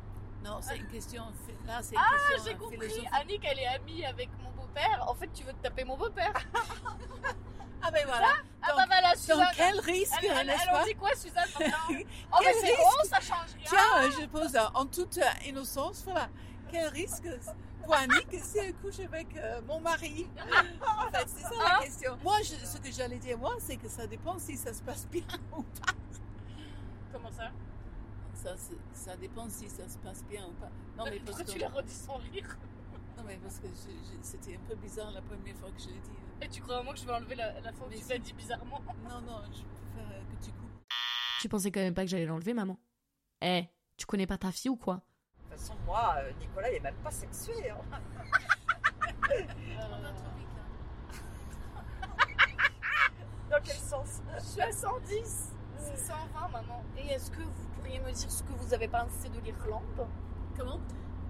Non, 0.45 0.59
c'est 0.61 0.77
une 0.77 0.87
question. 0.87 1.25
Là, 1.67 1.81
c'est 1.83 1.95
une 1.97 2.01
Ah, 2.01 2.11
question 2.33 2.45
j'ai 2.45 2.55
euh, 2.55 2.59
compris. 2.59 3.09
Annick, 3.13 3.45
elle 3.45 3.59
est 3.59 3.67
amie 3.67 4.05
avec 4.05 4.29
mon 4.43 4.51
beau-père. 4.51 5.05
En 5.09 5.15
fait, 5.15 5.29
tu 5.33 5.43
veux 5.43 5.53
te 5.53 5.63
taper 5.63 5.85
mon 5.85 5.97
beau-père. 5.97 6.33
Ah 7.87 7.91
ben 7.91 8.07
voilà. 8.07 8.27
Ah 8.63 8.69
Donc- 8.69 8.77
bah 8.77 8.85
voilà, 8.87 9.15
Suzanne. 9.15 9.39
Donc 9.39 9.47
quel 9.57 9.81
risque, 9.81 10.13
Elle, 10.23 10.31
elle, 10.39 10.47
n'est-ce 10.47 10.63
elle 10.65 10.71
pas 10.73 10.85
dit 10.85 10.95
quoi, 10.95 11.11
Suzanne 11.15 11.49
maintenant 11.59 11.77
Oh, 12.33 12.37
mais 12.45 12.53
c'est 12.61 12.77
bon, 12.77 13.09
ça 13.11 13.21
change 13.21 13.55
rien. 13.57 13.65
Tiens, 13.67 14.03
euh, 14.03 14.11
je 14.21 14.27
pose 14.27 14.57
euh, 14.57 14.61
en 14.75 14.87
toute 14.87 15.19
euh, 15.19 15.47
innocence, 15.47 16.03
voilà. 16.05 16.29
Quel 16.71 16.87
risque 16.89 17.29
pour 17.85 17.95
Annick 17.95 18.29
si 18.43 18.59
elle 18.59 18.75
couche 18.77 19.01
avec 19.01 19.37
euh, 19.37 19.61
mon 19.69 19.79
mari 19.81 20.27
En 20.99 21.11
fait, 21.13 21.27
c'est 21.29 21.43
ça 21.43 21.51
Hein 21.61 21.77
la 21.79 21.85
question. 21.85 22.19
Moi, 22.23 22.39
je- 22.43 22.67
ce 22.67 22.79
que 22.79 22.91
j'allais 22.91 23.19
dire, 23.19 23.37
moi, 23.39 23.55
c'est 23.61 23.77
que 23.77 23.89
ça 23.89 24.07
dépend 24.07 24.39
si 24.39 24.57
ça 24.57 24.73
se 24.73 24.81
passe 24.83 25.07
bien 25.09 25.23
ou 25.57 25.63
pas. 25.63 25.93
Comment 27.13 27.31
ça? 27.33 27.51
Ça, 28.93 29.17
dépend 29.17 29.49
si 29.49 29.71
ça 29.71 29.89
se 29.89 29.97
passe 29.99 30.23
bien 30.25 30.45
ou 30.47 30.53
pas. 30.53 30.69
Non, 30.99 31.05
mais 31.11 31.19
parce 31.21 31.39
Pourquoi 31.39 31.45
que, 31.45 31.51
tu 31.51 31.59
l'as 31.59 31.69
redit 31.69 31.95
sans 31.95 32.17
rire 32.17 32.57
non, 33.17 33.23
mais 33.27 33.37
parce 33.37 33.59
que 33.59 33.67
c'était 34.23 34.57
un 34.57 34.61
peu 34.69 34.75
bizarre 34.77 35.11
la 35.13 35.23
première 35.23 35.55
fois 35.57 35.71
que 35.71 35.81
je 35.81 35.89
l'ai 35.89 36.01
dit. 36.01 36.11
Et 36.43 36.49
tu 36.49 36.61
crois 36.63 36.77
vraiment 36.77 36.93
que 36.93 36.99
je 36.99 37.07
vais 37.07 37.13
enlever 37.13 37.35
la, 37.37 37.61
la 37.61 37.73
fois 37.73 37.87
où 37.87 37.91
Mais 37.91 37.97
tu 37.99 38.09
l'as 38.09 38.19
dit 38.19 38.33
bizarrement 38.33 38.81
Non, 39.09 39.21
non, 39.21 39.43
je 39.47 39.63
préfère 39.63 40.11
euh, 40.11 40.23
que 40.31 40.45
tu 40.45 40.51
coupes. 40.53 40.71
Tu 41.41 41.49
pensais 41.49 41.71
quand 41.71 41.81
même 41.81 41.95
pas 41.95 42.03
que 42.03 42.09
j'allais 42.11 42.27
l'enlever, 42.27 42.55
maman? 42.55 42.79
Eh, 43.41 43.65
tu 43.97 44.07
connais 44.07 44.27
pas 44.27 44.39
ta 44.39 44.51
fille 44.51 44.71
ou 44.71 44.77
quoi? 44.77 44.97
De 44.97 45.01
toute 45.57 45.61
façon, 45.61 45.75
moi, 45.87 46.15
euh, 46.19 46.33
Nicolas, 46.41 46.71
il 46.71 46.77
est 46.77 46.81
même 46.81 46.97
pas 46.97 47.11
sexué. 47.11 47.71
hein. 47.71 47.79
Dans 53.51 53.61
quel 53.63 53.77
sens? 53.77 54.21
Je 54.39 54.45
suis 54.45 54.61
à 54.61 54.73
110 54.73 55.53
C'est 55.79 55.97
120, 55.97 56.49
maman. 56.49 56.83
Et 56.97 57.07
est-ce 57.13 57.31
que 57.31 57.43
vous 57.43 57.69
pourriez 57.77 57.99
me 58.01 58.11
dire 58.13 58.31
ce 58.31 58.43
que 58.43 58.53
vous 58.53 58.75
avez 58.75 58.89
pensé 58.89 59.29
de 59.29 59.39
l'Irlande? 59.41 60.09
Comment? 60.57 60.81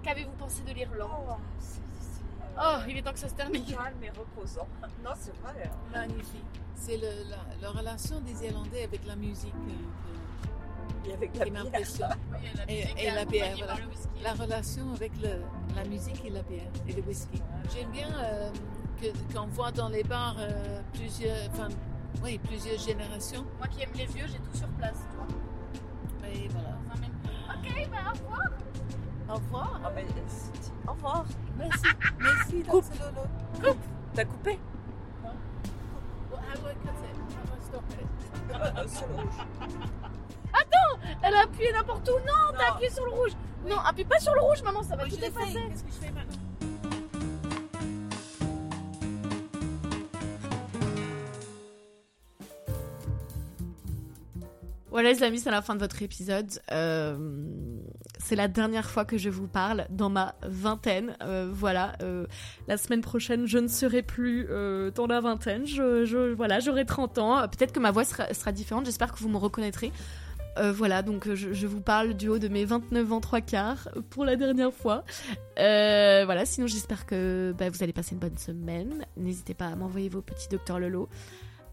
Qu'avez-vous 0.05 0.31
pensé 0.37 0.61
de 0.61 0.71
l'Irlande 0.73 1.09
Oh, 1.27 1.33
c'est 1.59 1.81
c'est, 1.99 2.21
euh, 2.61 2.61
Oh, 2.61 2.83
il 2.87 2.97
est 2.97 3.01
temps 3.01 3.11
que 3.11 3.19
ça 3.19 3.27
se 3.27 3.33
termine. 3.33 3.65
calme 3.65 4.03
et 4.03 4.09
reposant. 4.11 4.67
Non, 5.03 5.11
c'est 5.19 5.35
vrai. 5.41 5.63
hein. 5.65 5.69
Magnifique. 5.91 6.45
C'est 6.75 6.97
le- 6.97 7.29
la, 7.29 7.37
la 7.61 7.69
relation 7.71 8.19
des 8.21 8.45
Irlandais 8.45 8.83
avec 8.83 9.05
la 9.07 9.15
musique 9.15 9.53
euh, 9.67 11.09
Et 11.09 11.13
avec 11.13 11.35
la 11.37 11.45
qui 11.45 11.51
bière. 11.51 11.63
m'impressionne. 11.63 12.15
Et- 12.67 12.83
musique 12.83 12.99
et 13.03 13.11
la 13.11 13.25
bière, 13.25 13.55
voilà. 13.57 13.75
La 14.23 14.33
relation 14.33 14.93
avec 14.93 15.11
le, 15.21 15.41
la 15.75 15.83
musique 15.85 16.23
et 16.23 16.29
la 16.29 16.41
bière 16.43 16.69
et 16.87 16.93
le 16.93 17.01
whisky. 17.01 17.41
J'aime 17.73 17.89
bien 17.91 18.09
euh, 18.23 18.51
qu'on 19.33 19.47
voit 19.47 19.71
dans 19.71 19.89
les 19.89 20.03
bars 20.03 20.35
euh, 20.39 20.81
plusieurs, 20.93 21.49
oui, 22.23 22.37
plusieurs 22.39 22.79
générations. 22.79 23.45
Moi 23.57 23.67
qui 23.67 23.81
aime 23.83 23.89
les 23.95 24.05
vieux, 24.05 24.25
j'ai 24.27 24.37
tout 24.39 24.57
sur 24.57 24.67
place, 24.69 24.97
Au 29.29 29.33
revoir. 29.35 29.79
Ah, 29.83 29.91
mais, 29.95 30.05
c'est- 30.27 30.71
Au 30.87 30.93
revoir. 30.93 31.25
Merci. 31.57 31.83
Merci. 32.19 32.63
Coupe. 32.69 32.85
Lancelot. 33.61 33.77
T'as 34.13 34.25
coupé? 34.25 34.59
How 35.23 36.37
do 36.61 36.67
I 36.69 36.73
cut 36.83 36.89
it? 37.03 37.15
How 37.33 37.43
do 37.45 37.53
I 37.53 37.61
stop 37.65 37.83
it? 37.91 38.07
Euh, 38.53 38.87
sur 38.87 39.07
le 39.07 39.15
rouge. 39.15 39.45
Elle 41.23 41.33
a 41.35 41.41
appuyé 41.43 41.71
n'importe 41.73 42.07
où. 42.09 42.19
Non, 42.19 42.57
t'as 42.57 42.73
appuyé 42.73 42.89
sur 42.91 43.03
le 43.05 43.11
rouge. 43.11 43.31
Non, 43.67 43.77
appuie 43.79 44.05
pas 44.05 44.19
sur 44.19 44.33
le 44.35 44.41
rouge, 44.41 44.61
maman, 44.63 44.83
ça 44.83 44.95
va 44.95 45.03
Oui, 45.03 45.09
tout 45.09 45.23
effacer. 45.23 45.53
Qu'est-ce 45.69 45.83
que 45.83 45.89
je 45.91 46.05
fais 46.05 46.11
maintenant? 46.11 46.39
Voilà 54.91 55.11
les 55.11 55.23
amis, 55.23 55.39
c'est 55.39 55.51
la 55.51 55.61
fin 55.61 55.75
de 55.75 55.79
votre 55.79 56.01
épisode. 56.01 56.49
Euh, 56.71 57.17
c'est 58.19 58.35
la 58.35 58.47
dernière 58.47 58.89
fois 58.89 59.05
que 59.05 59.17
je 59.17 59.29
vous 59.29 59.47
parle 59.47 59.85
dans 59.89 60.09
ma 60.09 60.35
vingtaine. 60.43 61.15
Euh, 61.21 61.49
voilà, 61.51 61.93
euh, 62.01 62.25
la 62.67 62.77
semaine 62.77 63.01
prochaine, 63.01 63.45
je 63.45 63.57
ne 63.57 63.67
serai 63.67 64.01
plus 64.01 64.47
euh, 64.49 64.91
dans 64.91 65.07
la 65.07 65.21
vingtaine. 65.21 65.65
Je, 65.65 66.33
voilà, 66.33 66.59
j'aurai 66.59 66.85
30 66.85 67.17
ans. 67.17 67.47
Peut-être 67.47 67.71
que 67.71 67.79
ma 67.79 67.91
voix 67.91 68.05
sera, 68.05 68.51
différente. 68.51 68.85
J'espère 68.85 69.13
que 69.13 69.19
vous 69.19 69.29
me 69.29 69.37
reconnaîtrez. 69.37 69.91
Voilà, 70.57 71.01
donc 71.01 71.33
je, 71.33 71.67
vous 71.67 71.81
parle 71.81 72.13
du 72.13 72.29
haut 72.29 72.39
de 72.39 72.47
mes 72.47 72.63
29 72.63 73.11
ans 73.11 73.19
3 73.19 73.41
quarts 73.41 73.89
pour 74.09 74.23
la 74.23 74.37
dernière 74.37 74.71
fois. 74.71 75.03
Voilà, 75.57 76.45
sinon 76.45 76.65
j'espère 76.65 77.05
que 77.05 77.53
bah, 77.57 77.69
vous 77.69 77.83
allez 77.83 77.91
passer 77.91 78.13
une 78.13 78.19
bonne 78.19 78.37
semaine. 78.37 79.05
N'hésitez 79.17 79.53
pas 79.53 79.65
à 79.65 79.75
m'envoyer 79.75 80.07
vos 80.07 80.21
petits 80.21 80.47
docteurs 80.47 80.79
Lolo. 80.79 81.09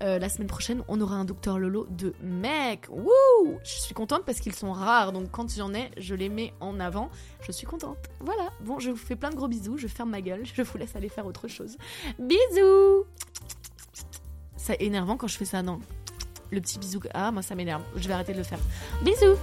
Euh, 0.03 0.19
la 0.19 0.29
semaine 0.29 0.49
prochaine, 0.49 0.83
on 0.89 1.01
aura 1.01 1.15
un 1.17 1.25
docteur 1.25 1.59
Lolo 1.59 1.87
de 1.91 2.13
mec. 2.23 2.89
Wouh 2.91 3.59
Je 3.63 3.71
suis 3.71 3.95
contente 3.95 4.25
parce 4.25 4.41
qu'ils 4.41 4.55
sont 4.55 4.73
rares, 4.73 5.13
donc 5.13 5.31
quand 5.31 5.55
j'en 5.55 5.73
ai, 5.75 5.91
je 5.97 6.15
les 6.15 6.29
mets 6.29 6.53
en 6.61 6.81
avant. 6.81 7.09
Je 7.47 7.53
suis 7.53 7.67
contente. 7.67 7.99
Voilà. 8.21 8.51
Bon, 8.61 8.79
je 8.79 8.91
vous 8.91 8.97
fais 8.97 9.17
plein 9.17 9.31
de 9.31 9.37
gros 9.37 9.49
bisous. 9.49 9.79
Je 9.79 9.87
ferme 9.87 10.11
ma 10.11 10.21
gueule. 10.21 10.43
Je 10.55 10.63
vous 10.63 10.79
laisse 10.79 10.97
aller 10.97 11.09
faire 11.09 11.27
autre 11.27 11.49
chose. 11.49 11.77
Bisous 12.19 13.05
C'est 14.57 14.81
énervant 14.83 15.17
quand 15.17 15.29
je 15.29 15.37
fais 15.37 15.45
ça, 15.45 15.63
non? 15.63 15.79
Le 16.51 16.61
petit 16.61 16.79
bisou. 16.79 17.01
Ah, 17.15 17.31
moi 17.31 17.43
ça 17.43 17.55
m'énerve. 17.55 17.83
Je 17.97 18.09
vais 18.09 18.15
arrêter 18.15 18.33
de 18.33 18.39
le 18.39 18.45
faire. 18.45 18.59
Bisous 19.03 19.39